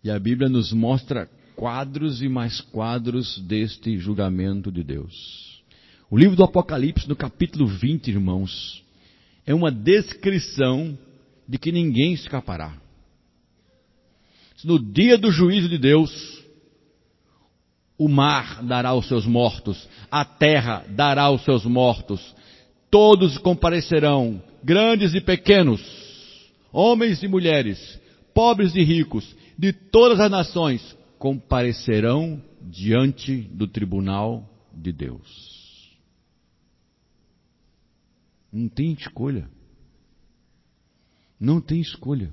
E 0.02 0.10
a 0.10 0.18
Bíblia 0.18 0.48
nos 0.48 0.72
mostra 0.72 1.30
quadros 1.60 2.22
e 2.22 2.30
mais 2.30 2.62
quadros 2.62 3.38
deste 3.40 3.98
julgamento 3.98 4.72
de 4.72 4.82
Deus. 4.82 5.62
O 6.10 6.18
livro 6.18 6.34
do 6.34 6.44
Apocalipse, 6.46 7.10
no 7.10 7.18
capítulo 7.18 7.68
20, 7.68 8.08
irmãos, 8.08 8.82
é 9.46 9.54
uma 9.54 9.70
descrição 9.70 10.98
de 11.46 11.58
que 11.58 11.70
ninguém 11.70 12.14
escapará. 12.14 12.78
No 14.64 14.80
dia 14.80 15.18
do 15.18 15.34
juízo 15.34 15.68
de 15.68 15.78
Deus, 15.78 16.42
o 17.98 18.08
mar 18.08 18.64
dará 18.64 18.94
os 18.94 19.06
seus 19.10 19.26
mortos, 19.26 19.86
a 20.10 20.24
terra 20.24 20.86
dará 20.88 21.30
os 21.30 21.44
seus 21.44 21.66
mortos. 21.66 22.34
Todos 22.90 23.38
comparecerão, 23.38 24.42
grandes 24.64 25.14
e 25.14 25.20
pequenos, 25.20 25.82
homens 26.72 27.22
e 27.22 27.28
mulheres, 27.28 28.00
pobres 28.34 28.74
e 28.76 28.82
ricos, 28.82 29.36
de 29.58 29.74
todas 29.74 30.22
as 30.22 30.32
nações, 30.32 30.98
comparecerão 31.20 32.42
diante 32.62 33.42
do 33.42 33.68
tribunal 33.68 34.50
de 34.74 34.94
Deus. 34.94 36.00
Não 38.52 38.70
tem 38.70 38.94
escolha. 38.94 39.48
Não 41.40 41.62
tem 41.62 41.82
escolha. 41.82 42.32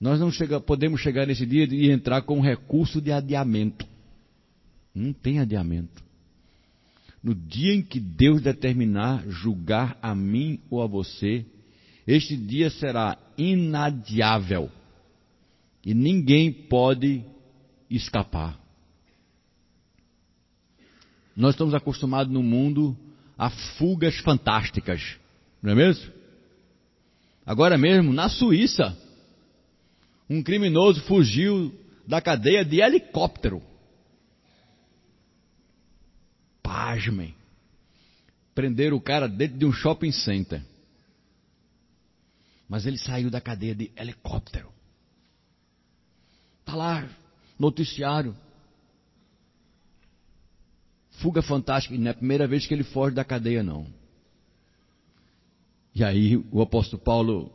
Nós 0.00 0.20
não 0.20 0.30
chega, 0.30 0.60
podemos 0.60 1.00
chegar 1.00 1.26
nesse 1.26 1.44
dia 1.44 1.64
e 1.64 1.90
entrar 1.90 2.22
com 2.22 2.40
recurso 2.40 3.00
de 3.00 3.10
adiamento. 3.10 3.86
Não 4.94 5.12
tem 5.12 5.40
adiamento. 5.40 6.02
No 7.22 7.34
dia 7.34 7.74
em 7.74 7.82
que 7.82 7.98
Deus 7.98 8.40
determinar 8.40 9.26
julgar 9.28 9.98
a 10.00 10.14
mim 10.14 10.60
ou 10.70 10.82
a 10.82 10.86
você, 10.86 11.44
este 12.06 12.36
dia 12.36 12.70
será 12.70 13.18
inadiável. 13.36 14.70
E 15.84 15.94
ninguém 15.94 16.52
pode 16.52 17.24
escapar. 17.96 18.58
Nós 21.36 21.54
estamos 21.54 21.74
acostumados 21.74 22.32
no 22.32 22.42
mundo 22.42 22.96
a 23.36 23.50
fugas 23.50 24.16
fantásticas, 24.18 25.16
não 25.62 25.72
é 25.72 25.74
mesmo? 25.74 26.12
Agora 27.44 27.76
mesmo, 27.76 28.12
na 28.12 28.28
Suíça, 28.28 28.96
um 30.30 30.42
criminoso 30.42 31.02
fugiu 31.02 31.74
da 32.06 32.20
cadeia 32.20 32.64
de 32.64 32.80
helicóptero. 32.80 33.62
Pasmem. 36.62 37.34
Prenderam 38.54 38.96
o 38.96 39.00
cara 39.00 39.28
dentro 39.28 39.58
de 39.58 39.66
um 39.66 39.72
shopping 39.72 40.12
center. 40.12 40.62
Mas 42.68 42.86
ele 42.86 42.96
saiu 42.96 43.30
da 43.30 43.40
cadeia 43.40 43.74
de 43.74 43.90
helicóptero. 43.96 44.72
Está 46.60 46.74
lá, 46.74 47.08
noticiário. 47.64 48.36
Fuga 51.22 51.42
fantástica. 51.42 51.94
E 51.94 51.98
não 51.98 52.08
é 52.08 52.10
a 52.10 52.14
primeira 52.14 52.46
vez 52.46 52.66
que 52.66 52.74
ele 52.74 52.84
foge 52.84 53.14
da 53.14 53.24
cadeia, 53.24 53.62
não. 53.62 53.86
E 55.94 56.02
aí 56.02 56.36
o 56.50 56.60
apóstolo 56.60 57.02
Paulo 57.02 57.52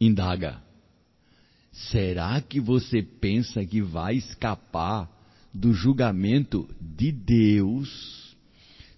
indaga: 0.00 0.62
será 1.70 2.40
que 2.40 2.58
você 2.58 3.02
pensa 3.02 3.64
que 3.64 3.82
vai 3.82 4.16
escapar 4.16 5.08
do 5.52 5.72
julgamento 5.72 6.68
de 6.80 7.12
Deus? 7.12 8.34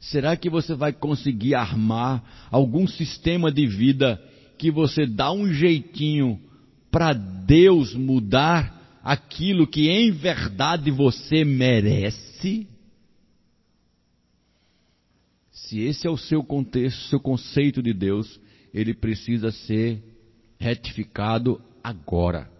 Será 0.00 0.36
que 0.36 0.50
você 0.50 0.74
vai 0.74 0.92
conseguir 0.92 1.54
armar 1.54 2.48
algum 2.50 2.86
sistema 2.86 3.52
de 3.52 3.66
vida 3.66 4.20
que 4.58 4.70
você 4.70 5.06
dá 5.06 5.32
um 5.32 5.52
jeitinho 5.52 6.40
para 6.90 7.12
Deus 7.12 7.94
mudar 7.94 8.81
aquilo 9.02 9.66
que 9.66 9.90
em 9.90 10.10
verdade 10.12 10.90
você 10.90 11.44
merece? 11.44 12.68
Se 15.50 15.80
esse 15.80 16.06
é 16.06 16.10
o 16.10 16.16
seu 16.16 16.44
contexto, 16.44 17.08
seu 17.08 17.20
conceito 17.20 17.82
de 17.82 17.92
Deus, 17.92 18.40
ele 18.72 18.94
precisa 18.94 19.50
ser 19.50 20.02
retificado 20.58 21.60
agora. 21.82 22.50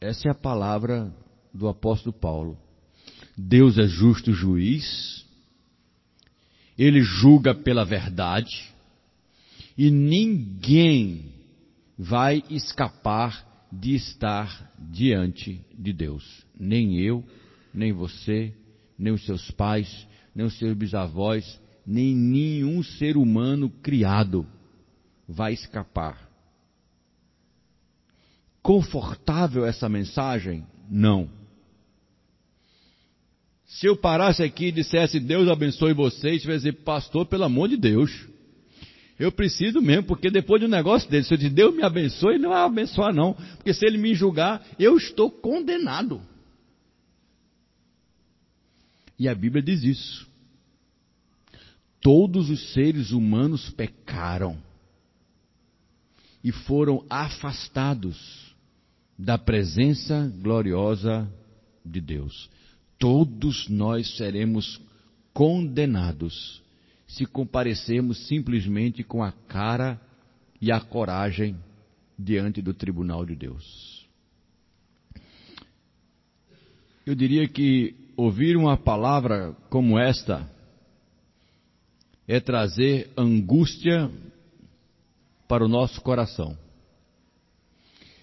Essa 0.00 0.28
é 0.28 0.30
a 0.30 0.34
palavra 0.34 1.14
do 1.52 1.68
apóstolo 1.68 2.12
Paulo. 2.12 2.58
Deus 3.36 3.78
é 3.78 3.86
justo 3.86 4.32
juiz, 4.32 5.24
ele 6.78 7.02
julga 7.02 7.54
pela 7.54 7.84
verdade, 7.84 8.70
e 9.76 9.90
ninguém 9.90 11.32
vai 11.96 12.42
escapar 12.50 13.51
de 13.72 13.94
estar 13.94 14.70
diante 14.78 15.64
de 15.76 15.92
Deus. 15.92 16.44
Nem 16.58 17.00
eu, 17.00 17.24
nem 17.72 17.92
você, 17.92 18.52
nem 18.98 19.12
os 19.12 19.24
seus 19.24 19.50
pais, 19.52 20.06
nem 20.34 20.44
os 20.44 20.58
seus 20.58 20.76
bisavós, 20.76 21.58
nem 21.86 22.14
nenhum 22.14 22.82
ser 22.82 23.16
humano 23.16 23.70
criado 23.82 24.46
vai 25.26 25.54
escapar. 25.54 26.30
Confortável 28.62 29.64
essa 29.64 29.88
mensagem? 29.88 30.66
Não. 30.88 31.28
Se 33.64 33.86
eu 33.86 33.96
parasse 33.96 34.42
aqui 34.42 34.66
e 34.66 34.72
dissesse 34.72 35.18
Deus 35.18 35.48
abençoe 35.48 35.94
vocês, 35.94 36.42
você 36.42 36.46
vai 36.46 36.56
dizer, 36.56 36.72
pastor, 36.84 37.26
pelo 37.26 37.44
amor 37.44 37.68
de 37.68 37.76
Deus. 37.78 38.28
Eu 39.22 39.30
preciso 39.30 39.80
mesmo, 39.80 40.02
porque 40.02 40.32
depois 40.32 40.60
de 40.60 40.66
um 40.66 40.70
negócio 40.70 41.08
desse, 41.08 41.28
se 41.28 41.34
eu 41.34 41.38
dizer 41.38 41.50
Deus 41.50 41.76
me 41.76 41.84
abençoe, 41.84 42.34
ele 42.34 42.42
não 42.42 42.50
vai 42.50 42.64
abençoar 42.64 43.14
não. 43.14 43.34
Porque 43.34 43.72
se 43.72 43.86
ele 43.86 43.96
me 43.96 44.14
julgar, 44.14 44.66
eu 44.80 44.96
estou 44.96 45.30
condenado. 45.30 46.20
E 49.16 49.28
a 49.28 49.34
Bíblia 49.34 49.62
diz 49.62 49.84
isso. 49.84 50.26
todos 52.00 52.50
os 52.50 52.72
seres 52.72 53.12
humanos 53.12 53.70
pecaram 53.70 54.58
e 56.42 56.50
foram 56.50 57.06
afastados 57.08 58.52
da 59.16 59.38
presença 59.38 60.32
gloriosa 60.42 61.32
de 61.86 62.00
Deus. 62.00 62.50
Todos 62.98 63.68
nós 63.68 64.16
seremos 64.16 64.80
condenados 65.32 66.61
se 67.12 67.26
comparecermos 67.26 68.26
simplesmente 68.26 69.04
com 69.04 69.22
a 69.22 69.32
cara 69.32 70.00
e 70.60 70.72
a 70.72 70.80
coragem 70.80 71.56
diante 72.18 72.62
do 72.62 72.72
tribunal 72.72 73.26
de 73.26 73.36
Deus. 73.36 74.08
Eu 77.04 77.14
diria 77.14 77.46
que 77.46 77.94
ouvir 78.16 78.56
uma 78.56 78.78
palavra 78.78 79.52
como 79.68 79.98
esta 79.98 80.48
é 82.26 82.40
trazer 82.40 83.10
angústia 83.14 84.10
para 85.46 85.64
o 85.64 85.68
nosso 85.68 86.00
coração. 86.00 86.56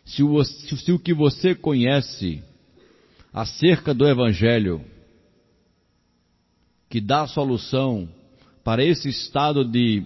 Se 0.04 0.24
o, 0.24 0.44
se 0.44 0.92
o 0.92 0.98
que 0.98 1.14
você 1.14 1.54
conhece 1.54 2.42
acerca 3.32 3.94
do 3.94 4.08
Evangelho, 4.08 4.84
que 6.90 7.00
dá 7.00 7.28
solução 7.28 8.10
para 8.70 8.86
esse 8.86 9.10
estado 9.10 9.66
de 9.66 10.06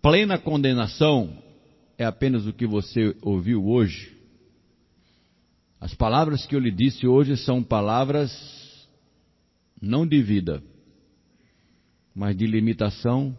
plena 0.00 0.38
condenação, 0.38 1.36
é 1.98 2.04
apenas 2.04 2.46
o 2.46 2.52
que 2.52 2.68
você 2.68 3.16
ouviu 3.20 3.66
hoje. 3.66 4.16
As 5.80 5.92
palavras 5.92 6.46
que 6.46 6.54
eu 6.54 6.60
lhe 6.60 6.70
disse 6.70 7.04
hoje 7.04 7.36
são 7.36 7.64
palavras 7.64 8.30
não 9.82 10.06
de 10.06 10.22
vida, 10.22 10.62
mas 12.14 12.36
de 12.36 12.46
limitação, 12.46 13.36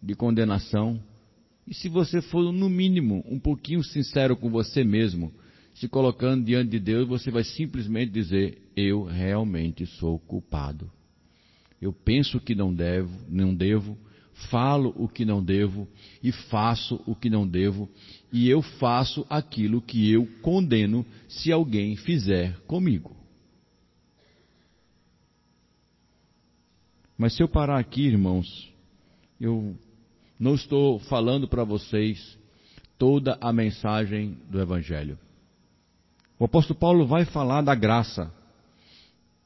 de 0.00 0.14
condenação. 0.14 1.02
E 1.66 1.74
se 1.74 1.88
você 1.88 2.22
for, 2.22 2.52
no 2.52 2.70
mínimo, 2.70 3.24
um 3.28 3.40
pouquinho 3.40 3.82
sincero 3.82 4.36
com 4.36 4.48
você 4.48 4.84
mesmo, 4.84 5.32
se 5.74 5.88
colocando 5.88 6.44
diante 6.44 6.70
de 6.70 6.78
Deus, 6.78 7.08
você 7.08 7.32
vai 7.32 7.42
simplesmente 7.42 8.12
dizer: 8.12 8.62
Eu 8.76 9.02
realmente 9.02 9.84
sou 9.86 10.20
culpado. 10.20 10.88
Eu 11.82 11.92
penso 11.92 12.38
que 12.38 12.54
não 12.54 12.72
devo, 12.72 13.12
não 13.28 13.52
devo, 13.52 13.98
falo 14.50 14.94
o 14.96 15.08
que 15.08 15.24
não 15.24 15.42
devo 15.42 15.88
e 16.22 16.30
faço 16.30 17.02
o 17.04 17.16
que 17.16 17.28
não 17.28 17.46
devo, 17.46 17.90
e 18.32 18.48
eu 18.48 18.62
faço 18.62 19.26
aquilo 19.28 19.82
que 19.82 20.08
eu 20.08 20.24
condeno 20.42 21.04
se 21.28 21.50
alguém 21.50 21.96
fizer 21.96 22.56
comigo. 22.68 23.16
Mas 27.18 27.34
se 27.34 27.42
eu 27.42 27.48
parar 27.48 27.80
aqui, 27.80 28.02
irmãos, 28.02 28.72
eu 29.40 29.76
não 30.38 30.54
estou 30.54 31.00
falando 31.00 31.48
para 31.48 31.64
vocês 31.64 32.38
toda 32.96 33.36
a 33.40 33.52
mensagem 33.52 34.38
do 34.48 34.60
Evangelho. 34.60 35.18
O 36.38 36.44
apóstolo 36.44 36.78
Paulo 36.78 37.06
vai 37.06 37.24
falar 37.24 37.62
da 37.62 37.74
graça, 37.74 38.32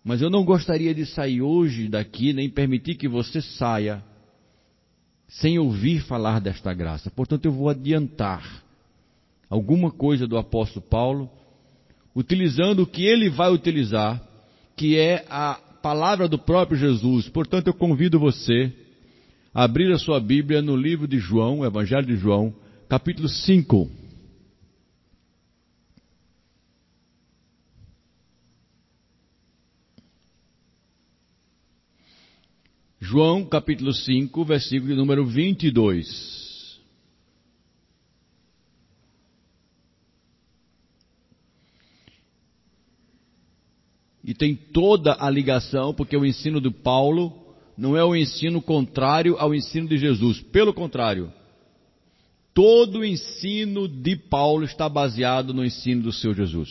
mas 0.07 0.23
eu 0.23 0.31
não 0.31 0.45
gostaria 0.45 0.95
de 0.95 1.05
sair 1.05 1.43
hoje 1.43 1.89
daqui, 1.89 2.33
nem 2.33 2.49
permitir 2.49 2.95
que 2.95 3.09
você 3.09 3.43
saia 3.43 4.05
sem 5.27 5.59
ouvir 5.59 5.99
falar 6.03 6.41
desta 6.41 6.73
graça. 6.73 7.11
Portanto, 7.11 7.47
eu 7.47 7.51
vou 7.51 7.69
adiantar 7.69 8.63
alguma 9.51 9.91
coisa 9.91 10.25
do 10.25 10.39
apóstolo 10.39 10.87
Paulo, 10.89 11.29
utilizando 12.15 12.85
o 12.85 12.87
que 12.87 13.05
ele 13.05 13.29
vai 13.29 13.53
utilizar, 13.53 14.23
que 14.77 14.97
é 14.97 15.27
a 15.29 15.55
palavra 15.83 16.29
do 16.29 16.39
próprio 16.39 16.79
Jesus. 16.79 17.29
Portanto, 17.29 17.67
eu 17.67 17.75
convido 17.75 18.17
você 18.17 18.73
a 19.53 19.65
abrir 19.65 19.93
a 19.93 19.99
sua 19.99 20.21
Bíblia 20.21 20.63
no 20.63 20.77
livro 20.77 21.09
de 21.09 21.19
João, 21.19 21.65
Evangelho 21.65 22.07
de 22.07 22.15
João, 22.15 22.55
capítulo 22.89 23.29
5. 23.29 24.06
João 33.09 33.45
capítulo 33.45 33.95
5, 33.95 34.45
versículo 34.45 34.97
número 34.97 35.25
22. 35.25 36.35
e 44.25 44.35
tem 44.35 44.57
toda 44.57 45.17
a 45.21 45.31
ligação, 45.31 45.95
porque 45.95 46.17
o 46.17 46.27
ensino 46.27 46.61
do 46.61 46.73
Paulo 46.73 47.33
não 47.79 47.97
é 47.97 48.03
o 48.03 48.17
ensino 48.17 48.61
contrário 48.61 49.37
ao 49.39 49.55
ensino 49.55 49.87
de 49.87 49.97
Jesus. 49.97 50.41
Pelo 50.41 50.75
contrário, 50.75 51.33
todo 52.53 52.99
o 52.99 53.05
ensino 53.05 53.87
de 53.87 54.17
Paulo 54.17 54.65
está 54.65 54.89
baseado 54.89 55.55
no 55.55 55.65
ensino 55.65 56.03
do 56.03 56.13
seu 56.13 56.35
Jesus. 56.35 56.69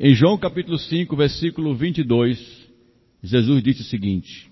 Em 0.00 0.14
João 0.14 0.38
capítulo 0.38 0.78
5, 0.78 1.14
versículo 1.14 1.74
22, 1.74 2.70
Jesus 3.22 3.62
disse 3.62 3.82
o 3.82 3.84
seguinte: 3.84 4.51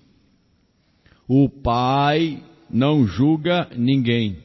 O 1.33 1.47
Pai 1.47 2.43
não 2.69 3.07
julga 3.07 3.69
ninguém, 3.77 4.37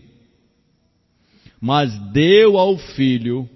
mas 1.60 1.92
deu 2.12 2.56
ao 2.56 2.78
Filho 2.78 3.50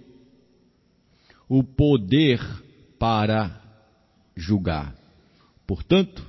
o 1.48 1.62
poder 1.62 2.40
para 2.98 3.56
julgar. 4.34 4.96
Portanto, 5.64 6.28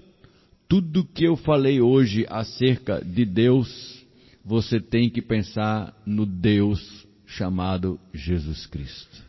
tudo 0.69 1.03
que 1.03 1.23
eu 1.23 1.35
falei 1.35 1.81
hoje 1.81 2.27
acerca 2.29 3.03
de 3.03 3.25
Deus, 3.25 4.05
você 4.45 4.79
tem 4.79 5.09
que 5.09 5.23
pensar 5.23 5.99
no 6.05 6.23
Deus 6.23 7.07
chamado 7.25 7.99
Jesus 8.13 8.67
Cristo. 8.67 9.23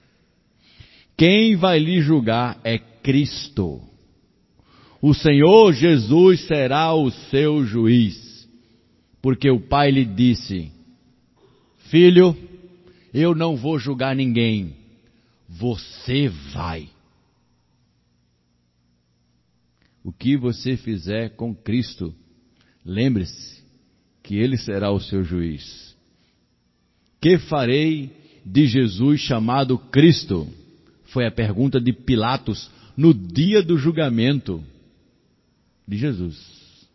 Quem 1.17 1.57
vai 1.57 1.79
lhe 1.79 2.03
julgar 2.03 2.61
é 2.65 2.77
Cristo. 2.79 3.91
O 5.03 5.12
Senhor 5.12 5.73
Jesus 5.75 6.47
será 6.47 6.95
o 6.95 7.11
seu 7.11 7.67
juiz, 7.67 8.49
porque 9.21 9.51
o 9.51 9.61
Pai 9.61 9.91
lhe 9.91 10.07
disse: 10.07 10.73
Filho, 11.91 12.35
eu 13.12 13.35
não 13.35 13.57
vou 13.57 13.79
julgar 13.79 14.17
ninguém, 14.17 14.75
você 15.49 16.29
vai. 16.55 16.88
o 20.05 20.12
que 20.12 20.37
você 20.37 20.77
fizer 20.77 21.31
com 21.31 21.55
Cristo, 21.55 22.15
lembre-se 22.85 23.62
que 24.23 24.37
Ele 24.37 24.57
será 24.57 24.91
o 24.91 25.01
seu 25.01 25.23
juiz. 25.23 25.97
Que 27.21 27.38
farei 27.38 28.11
de 28.45 28.67
Jesus 28.67 29.21
chamado 29.21 29.79
Cristo? 29.79 30.49
Foi 31.05 31.27
a 31.27 31.31
pergunta 31.31 31.81
de 31.81 31.93
Pilatos 31.93 32.71
no 32.97 33.15
dia 33.15 33.62
do 33.62 33.79
julgamento 33.79 34.62
de 35.87 35.97
Jesus. 35.97 36.88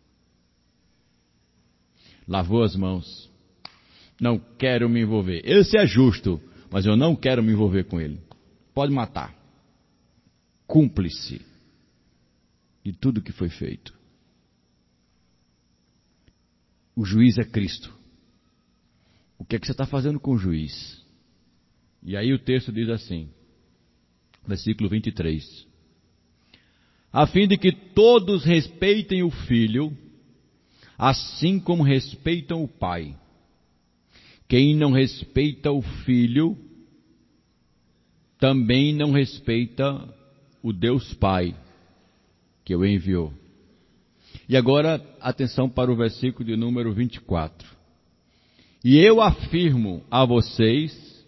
Lavou 2.26 2.62
as 2.62 2.76
mãos. 2.76 3.30
Não 4.20 4.38
quero 4.38 4.88
me 4.88 5.00
envolver. 5.00 5.40
Esse 5.44 5.78
é 5.78 5.86
justo, 5.86 6.40
mas 6.70 6.84
eu 6.84 6.96
não 6.96 7.14
quero 7.14 7.42
me 7.42 7.52
envolver 7.52 7.84
com 7.84 8.00
ele. 8.00 8.20
Pode 8.74 8.92
matar. 8.92 9.34
Cúmplice 10.66 11.40
de 12.84 12.92
tudo 12.92 13.22
que 13.22 13.32
foi 13.32 13.48
feito. 13.48 13.96
O 16.94 17.04
juiz 17.04 17.38
é 17.38 17.44
Cristo. 17.44 17.96
O 19.38 19.44
que 19.44 19.56
é 19.56 19.58
que 19.58 19.66
você 19.66 19.72
está 19.72 19.86
fazendo 19.86 20.18
com 20.18 20.32
o 20.32 20.38
juiz? 20.38 21.06
E 22.02 22.16
aí 22.16 22.32
o 22.32 22.38
texto 22.38 22.72
diz 22.72 22.88
assim, 22.88 23.30
versículo 24.46 24.88
23. 24.88 25.67
A 27.12 27.26
fim 27.26 27.48
de 27.48 27.56
que 27.56 27.72
todos 27.72 28.44
respeitem 28.44 29.22
o 29.22 29.30
filho, 29.30 29.96
assim 30.96 31.58
como 31.58 31.82
respeitam 31.82 32.62
o 32.62 32.68
pai. 32.68 33.16
Quem 34.46 34.74
não 34.74 34.92
respeita 34.92 35.70
o 35.70 35.82
filho, 35.82 36.56
também 38.38 38.94
não 38.94 39.10
respeita 39.10 40.08
o 40.62 40.72
Deus 40.72 41.12
Pai 41.14 41.54
que 42.64 42.74
o 42.74 42.84
enviou. 42.84 43.32
E 44.48 44.56
agora, 44.56 45.04
atenção 45.20 45.68
para 45.68 45.90
o 45.90 45.96
versículo 45.96 46.44
de 46.44 46.56
número 46.56 46.92
24. 46.92 47.68
E 48.84 48.98
eu 48.98 49.20
afirmo 49.20 50.04
a 50.10 50.24
vocês 50.24 51.26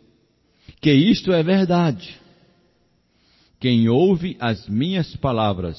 que 0.81 0.93
isto 0.93 1.33
é 1.33 1.43
verdade. 1.43 2.20
Quem 3.61 3.91
ouve 3.91 4.37
as 4.41 4.67
minhas 4.69 5.15
palavras 5.17 5.79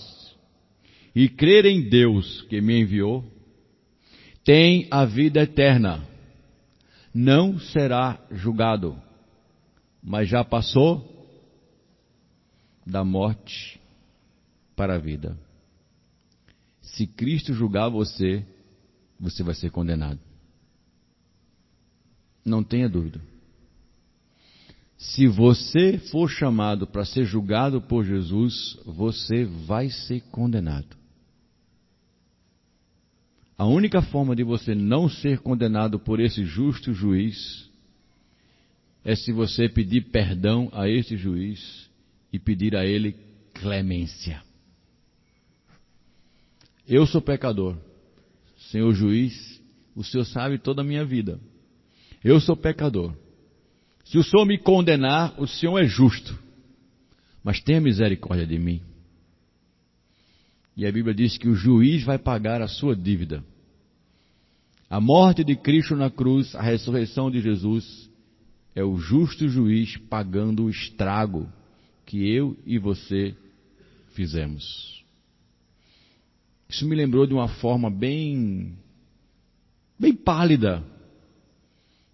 e 1.16 1.28
crer 1.28 1.66
em 1.66 1.90
Deus 1.90 2.44
que 2.44 2.62
me 2.62 2.80
enviou, 2.80 3.26
tem 4.44 4.88
a 4.92 5.04
vida 5.04 5.42
eterna. 5.42 6.08
Não 7.14 7.60
será 7.60 8.24
julgado, 8.32 9.02
mas 10.02 10.30
já 10.30 10.44
passou 10.44 11.28
da 12.86 13.04
morte 13.04 13.82
para 14.76 14.96
a 14.96 15.00
vida. 15.00 15.38
Se 16.82 17.08
Cristo 17.08 17.54
julgar 17.54 17.90
você, 17.90 18.46
você 19.20 19.44
vai 19.44 19.56
ser 19.56 19.72
condenado. 19.72 20.20
Não 22.46 22.64
tenha 22.64 22.88
dúvida. 22.88 23.31
Se 25.02 25.28
você 25.28 25.98
for 25.98 26.30
chamado 26.30 26.86
para 26.86 27.04
ser 27.04 27.26
julgado 27.26 27.82
por 27.82 28.06
Jesus, 28.06 28.78
você 28.86 29.46
vai 29.46 29.90
ser 29.90 30.22
condenado. 30.30 30.96
A 33.58 33.66
única 33.66 34.04
forma 34.04 34.36
de 34.36 34.44
você 34.44 34.76
não 34.76 35.10
ser 35.10 35.40
condenado 35.40 36.00
por 36.00 36.20
esse 36.20 36.46
justo 36.46 36.94
juiz 36.94 37.68
é 39.04 39.16
se 39.16 39.32
você 39.32 39.68
pedir 39.68 40.12
perdão 40.12 40.70
a 40.72 40.88
esse 40.88 41.18
juiz 41.18 41.90
e 42.32 42.38
pedir 42.38 42.76
a 42.76 42.86
ele 42.86 43.16
clemência. 43.56 44.44
Eu 46.88 47.08
sou 47.08 47.22
pecador. 47.22 47.76
Senhor 48.70 48.94
juiz, 48.94 49.60
o 49.96 50.04
Senhor 50.04 50.26
sabe 50.26 50.60
toda 50.60 50.84
a 50.84 50.86
minha 50.86 51.04
vida. 51.04 51.40
Eu 52.24 52.40
sou 52.40 52.56
pecador. 52.56 53.16
Se 54.12 54.18
o 54.18 54.24
Senhor 54.26 54.46
me 54.46 54.58
condenar, 54.58 55.40
o 55.40 55.48
Senhor 55.48 55.80
é 55.80 55.86
justo. 55.86 56.38
Mas 57.42 57.62
tenha 57.62 57.80
misericórdia 57.80 58.46
de 58.46 58.60
mim. 58.60 58.82
E 60.76 60.86
a 60.86 60.92
Bíblia 60.92 61.16
diz 61.16 61.38
que 61.38 61.48
o 61.48 61.56
juiz 61.56 62.04
vai 62.04 62.18
pagar 62.18 62.62
a 62.62 62.68
sua 62.68 62.94
dívida. 62.94 63.42
A 64.90 65.00
morte 65.00 65.46
de 65.46 65.56
Cristo 65.56 65.96
na 65.96 66.12
cruz, 66.12 66.54
a 66.56 66.62
ressurreição 66.62 67.32
de 67.32 67.40
Jesus, 67.40 68.12
é 68.76 68.84
o 68.84 68.98
justo 68.98 69.48
juiz 69.48 69.96
pagando 70.10 70.66
o 70.66 70.70
estrago 70.70 71.48
que 72.06 72.30
eu 72.36 72.58
e 72.66 72.78
você 72.78 73.34
fizemos. 74.14 75.06
Isso 76.68 76.86
me 76.86 76.98
lembrou 76.98 77.26
de 77.26 77.34
uma 77.34 77.48
forma 77.48 77.90
bem, 77.90 78.78
bem 79.98 80.14
pálida. 80.14 80.84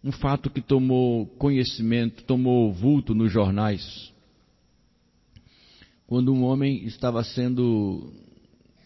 Um 0.03 0.11
fato 0.11 0.49
que 0.49 0.61
tomou 0.61 1.25
conhecimento, 1.37 2.23
tomou 2.23 2.71
vulto 2.71 3.13
nos 3.13 3.31
jornais. 3.31 4.13
Quando 6.05 6.33
um 6.33 6.43
homem 6.43 6.85
estava 6.85 7.23
sendo 7.23 8.13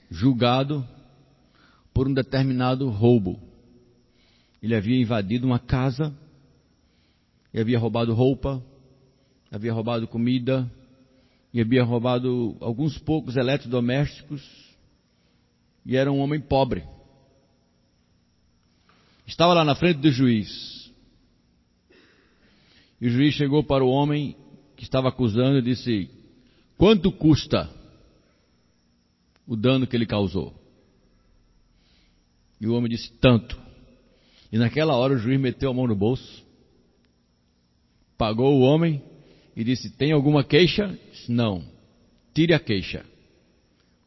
julgado 0.09 0.85
por 1.93 2.07
um 2.07 2.13
determinado 2.13 2.89
roubo. 2.89 3.39
Ele 4.61 4.75
havia 4.75 4.99
invadido 4.99 5.45
uma 5.45 5.59
casa, 5.59 6.13
e 7.53 7.59
havia 7.59 7.79
roubado 7.79 8.13
roupa, 8.13 8.63
havia 9.51 9.73
roubado 9.73 10.07
comida, 10.07 10.71
e 11.53 11.59
havia 11.59 11.83
roubado 11.83 12.55
alguns 12.61 12.97
poucos 12.97 13.35
eletrodomésticos 13.35 14.41
e 15.85 15.95
era 15.95 16.11
um 16.11 16.19
homem 16.19 16.39
pobre. 16.39 16.83
Estava 19.25 19.53
lá 19.53 19.65
na 19.65 19.75
frente 19.75 19.97
do 19.97 20.11
juiz. 20.11 20.80
E 23.01 23.07
o 23.07 23.09
juiz 23.09 23.33
chegou 23.33 23.63
para 23.63 23.83
o 23.83 23.89
homem 23.89 24.37
que 24.77 24.83
estava 24.83 25.09
acusando 25.09 25.57
e 25.57 25.61
disse: 25.63 26.09
Quanto 26.77 27.11
custa 27.11 27.69
o 29.47 29.55
dano 29.55 29.87
que 29.87 29.95
ele 29.95 30.05
causou? 30.05 30.53
E 32.59 32.67
o 32.67 32.73
homem 32.73 32.91
disse: 32.91 33.11
Tanto. 33.19 33.59
E 34.51 34.57
naquela 34.57 34.95
hora 34.95 35.15
o 35.15 35.17
juiz 35.17 35.39
meteu 35.39 35.71
a 35.71 35.73
mão 35.73 35.87
no 35.87 35.95
bolso, 35.95 36.45
pagou 38.17 38.59
o 38.59 38.61
homem 38.61 39.01
e 39.55 39.63
disse: 39.63 39.89
Tem 39.89 40.11
alguma 40.11 40.43
queixa? 40.43 40.97
Disse, 41.11 41.31
Não. 41.31 41.65
Tire 42.33 42.53
a 42.53 42.59
queixa. 42.59 43.03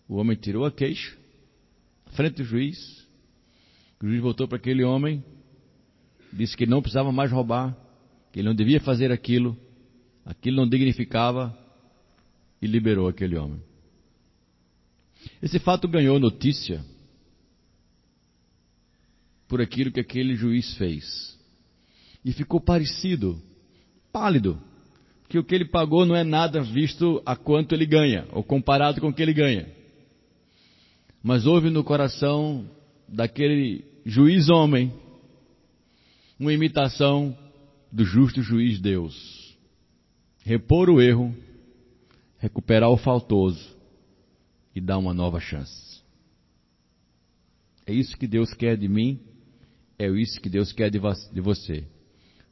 O 0.08 0.16
homem 0.16 0.36
tirou 0.36 0.64
a 0.64 0.70
queixa 0.70 1.24
frente 2.14 2.36
do 2.36 2.44
juiz. 2.44 3.04
O 4.00 4.06
juiz 4.06 4.22
voltou 4.22 4.46
para 4.46 4.56
aquele 4.56 4.84
homem, 4.84 5.22
disse 6.32 6.56
que 6.56 6.66
não 6.66 6.80
precisava 6.80 7.10
mais 7.10 7.30
roubar, 7.30 7.76
que 8.34 8.40
ele 8.40 8.48
não 8.48 8.54
devia 8.56 8.80
fazer 8.80 9.12
aquilo, 9.12 9.56
aquilo 10.26 10.56
não 10.56 10.68
dignificava 10.68 11.56
e 12.60 12.66
liberou 12.66 13.06
aquele 13.06 13.36
homem. 13.36 13.62
Esse 15.40 15.60
fato 15.60 15.86
ganhou 15.86 16.18
notícia 16.18 16.84
por 19.46 19.60
aquilo 19.60 19.92
que 19.92 20.00
aquele 20.00 20.34
juiz 20.34 20.76
fez. 20.76 21.38
E 22.24 22.32
ficou 22.32 22.60
parecido, 22.60 23.40
pálido, 24.12 24.60
que 25.28 25.38
o 25.38 25.44
que 25.44 25.54
ele 25.54 25.66
pagou 25.66 26.04
não 26.04 26.16
é 26.16 26.24
nada 26.24 26.60
visto 26.60 27.22
a 27.24 27.36
quanto 27.36 27.72
ele 27.72 27.86
ganha, 27.86 28.26
ou 28.32 28.42
comparado 28.42 29.00
com 29.00 29.10
o 29.10 29.14
que 29.14 29.22
ele 29.22 29.32
ganha. 29.32 29.68
Mas 31.22 31.46
houve 31.46 31.70
no 31.70 31.84
coração 31.84 32.68
daquele 33.06 33.84
juiz 34.04 34.48
homem 34.48 34.92
uma 36.36 36.52
imitação 36.52 37.43
do 37.94 38.04
justo 38.04 38.42
juiz 38.42 38.80
Deus. 38.80 39.56
Repor 40.44 40.90
o 40.90 41.00
erro, 41.00 41.32
recuperar 42.38 42.90
o 42.90 42.96
faltoso 42.96 43.64
e 44.74 44.80
dar 44.80 44.98
uma 44.98 45.14
nova 45.14 45.38
chance. 45.38 46.02
É 47.86 47.92
isso 47.92 48.16
que 48.18 48.26
Deus 48.26 48.52
quer 48.52 48.76
de 48.76 48.88
mim, 48.88 49.20
é 49.96 50.08
isso 50.08 50.40
que 50.40 50.50
Deus 50.50 50.72
quer 50.72 50.90
de 50.90 51.40
você. 51.40 51.86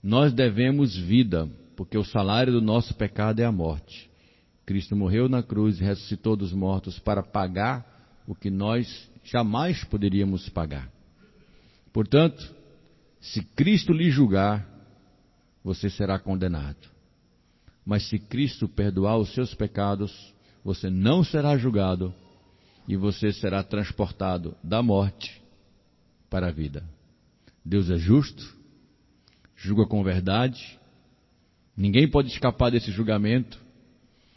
Nós 0.01 0.33
devemos 0.33 0.97
vida, 0.97 1.51
porque 1.75 1.99
o 1.99 2.05
salário 2.05 2.53
do 2.53 2.61
nosso 2.61 2.95
pecado 2.95 3.41
é 3.41 3.45
a 3.45 3.51
morte. 3.51 4.09
Cristo 4.65 4.95
morreu 4.95 5.29
na 5.29 5.43
cruz 5.43 5.81
e 5.81 5.85
ressuscitou 5.85 6.37
dos 6.37 6.53
mortos 6.53 7.01
para 7.01 7.21
pagar 7.21 8.23
o 8.29 8.35
que 8.35 8.49
nós 8.49 9.11
jamais 9.25 9.83
poderíamos 9.83 10.49
pagar. 10.49 10.89
Portanto, 11.93 12.49
se 13.21 13.43
Cristo 13.57 13.93
lhe 13.93 14.09
julgar, 14.09 14.72
você 15.63 15.89
será 15.89 16.19
condenado. 16.19 16.91
Mas 17.85 18.09
se 18.09 18.19
Cristo 18.19 18.69
perdoar 18.69 19.17
os 19.17 19.33
seus 19.35 19.55
pecados, 19.55 20.13
você 20.65 20.89
não 20.89 21.25
será 21.25 21.57
julgado 21.57 22.15
e 22.87 22.97
você 22.97 23.33
será 23.33 23.63
transportado 23.63 24.57
da 24.63 24.83
morte 24.83 25.43
para 26.31 26.49
a 26.49 26.53
vida. 26.53 26.85
Deus 27.65 27.91
é 27.91 27.97
justo, 27.97 28.57
julga 29.57 29.87
com 29.87 30.03
verdade, 30.03 30.79
ninguém 31.77 32.09
pode 32.09 32.29
escapar 32.29 32.71
desse 32.71 32.91
julgamento, 32.91 33.61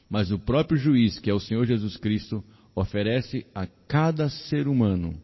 mas 0.09 0.32
o 0.32 0.38
próprio 0.38 0.78
juiz, 0.78 1.17
que 1.19 1.30
é 1.30 1.34
o 1.34 1.39
Senhor 1.39 1.65
Jesus 1.65 1.97
Cristo, 1.97 2.43
oferece 2.76 3.45
a 3.53 3.65
cada 3.88 4.30
ser 4.30 4.67
humano 4.67 5.19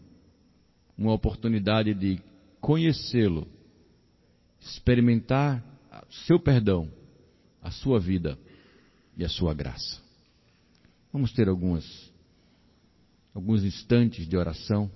uma 0.97 1.14
oportunidade 1.14 1.93
de 1.93 2.20
conhecê-lo, 2.60 3.47
experimentar 4.60 5.64
seu 6.26 6.39
perdão, 6.39 6.92
a 7.62 7.72
sua 7.72 8.00
vida 8.00 8.38
e 9.18 9.24
a 9.24 9.30
sua 9.30 9.54
graça. 9.54 10.02
Vamos 11.12 11.32
ter 11.34 11.48
algumas 11.48 12.12
alguns 13.34 13.64
instantes 13.64 14.28
de 14.28 14.36
oração. 14.36 14.92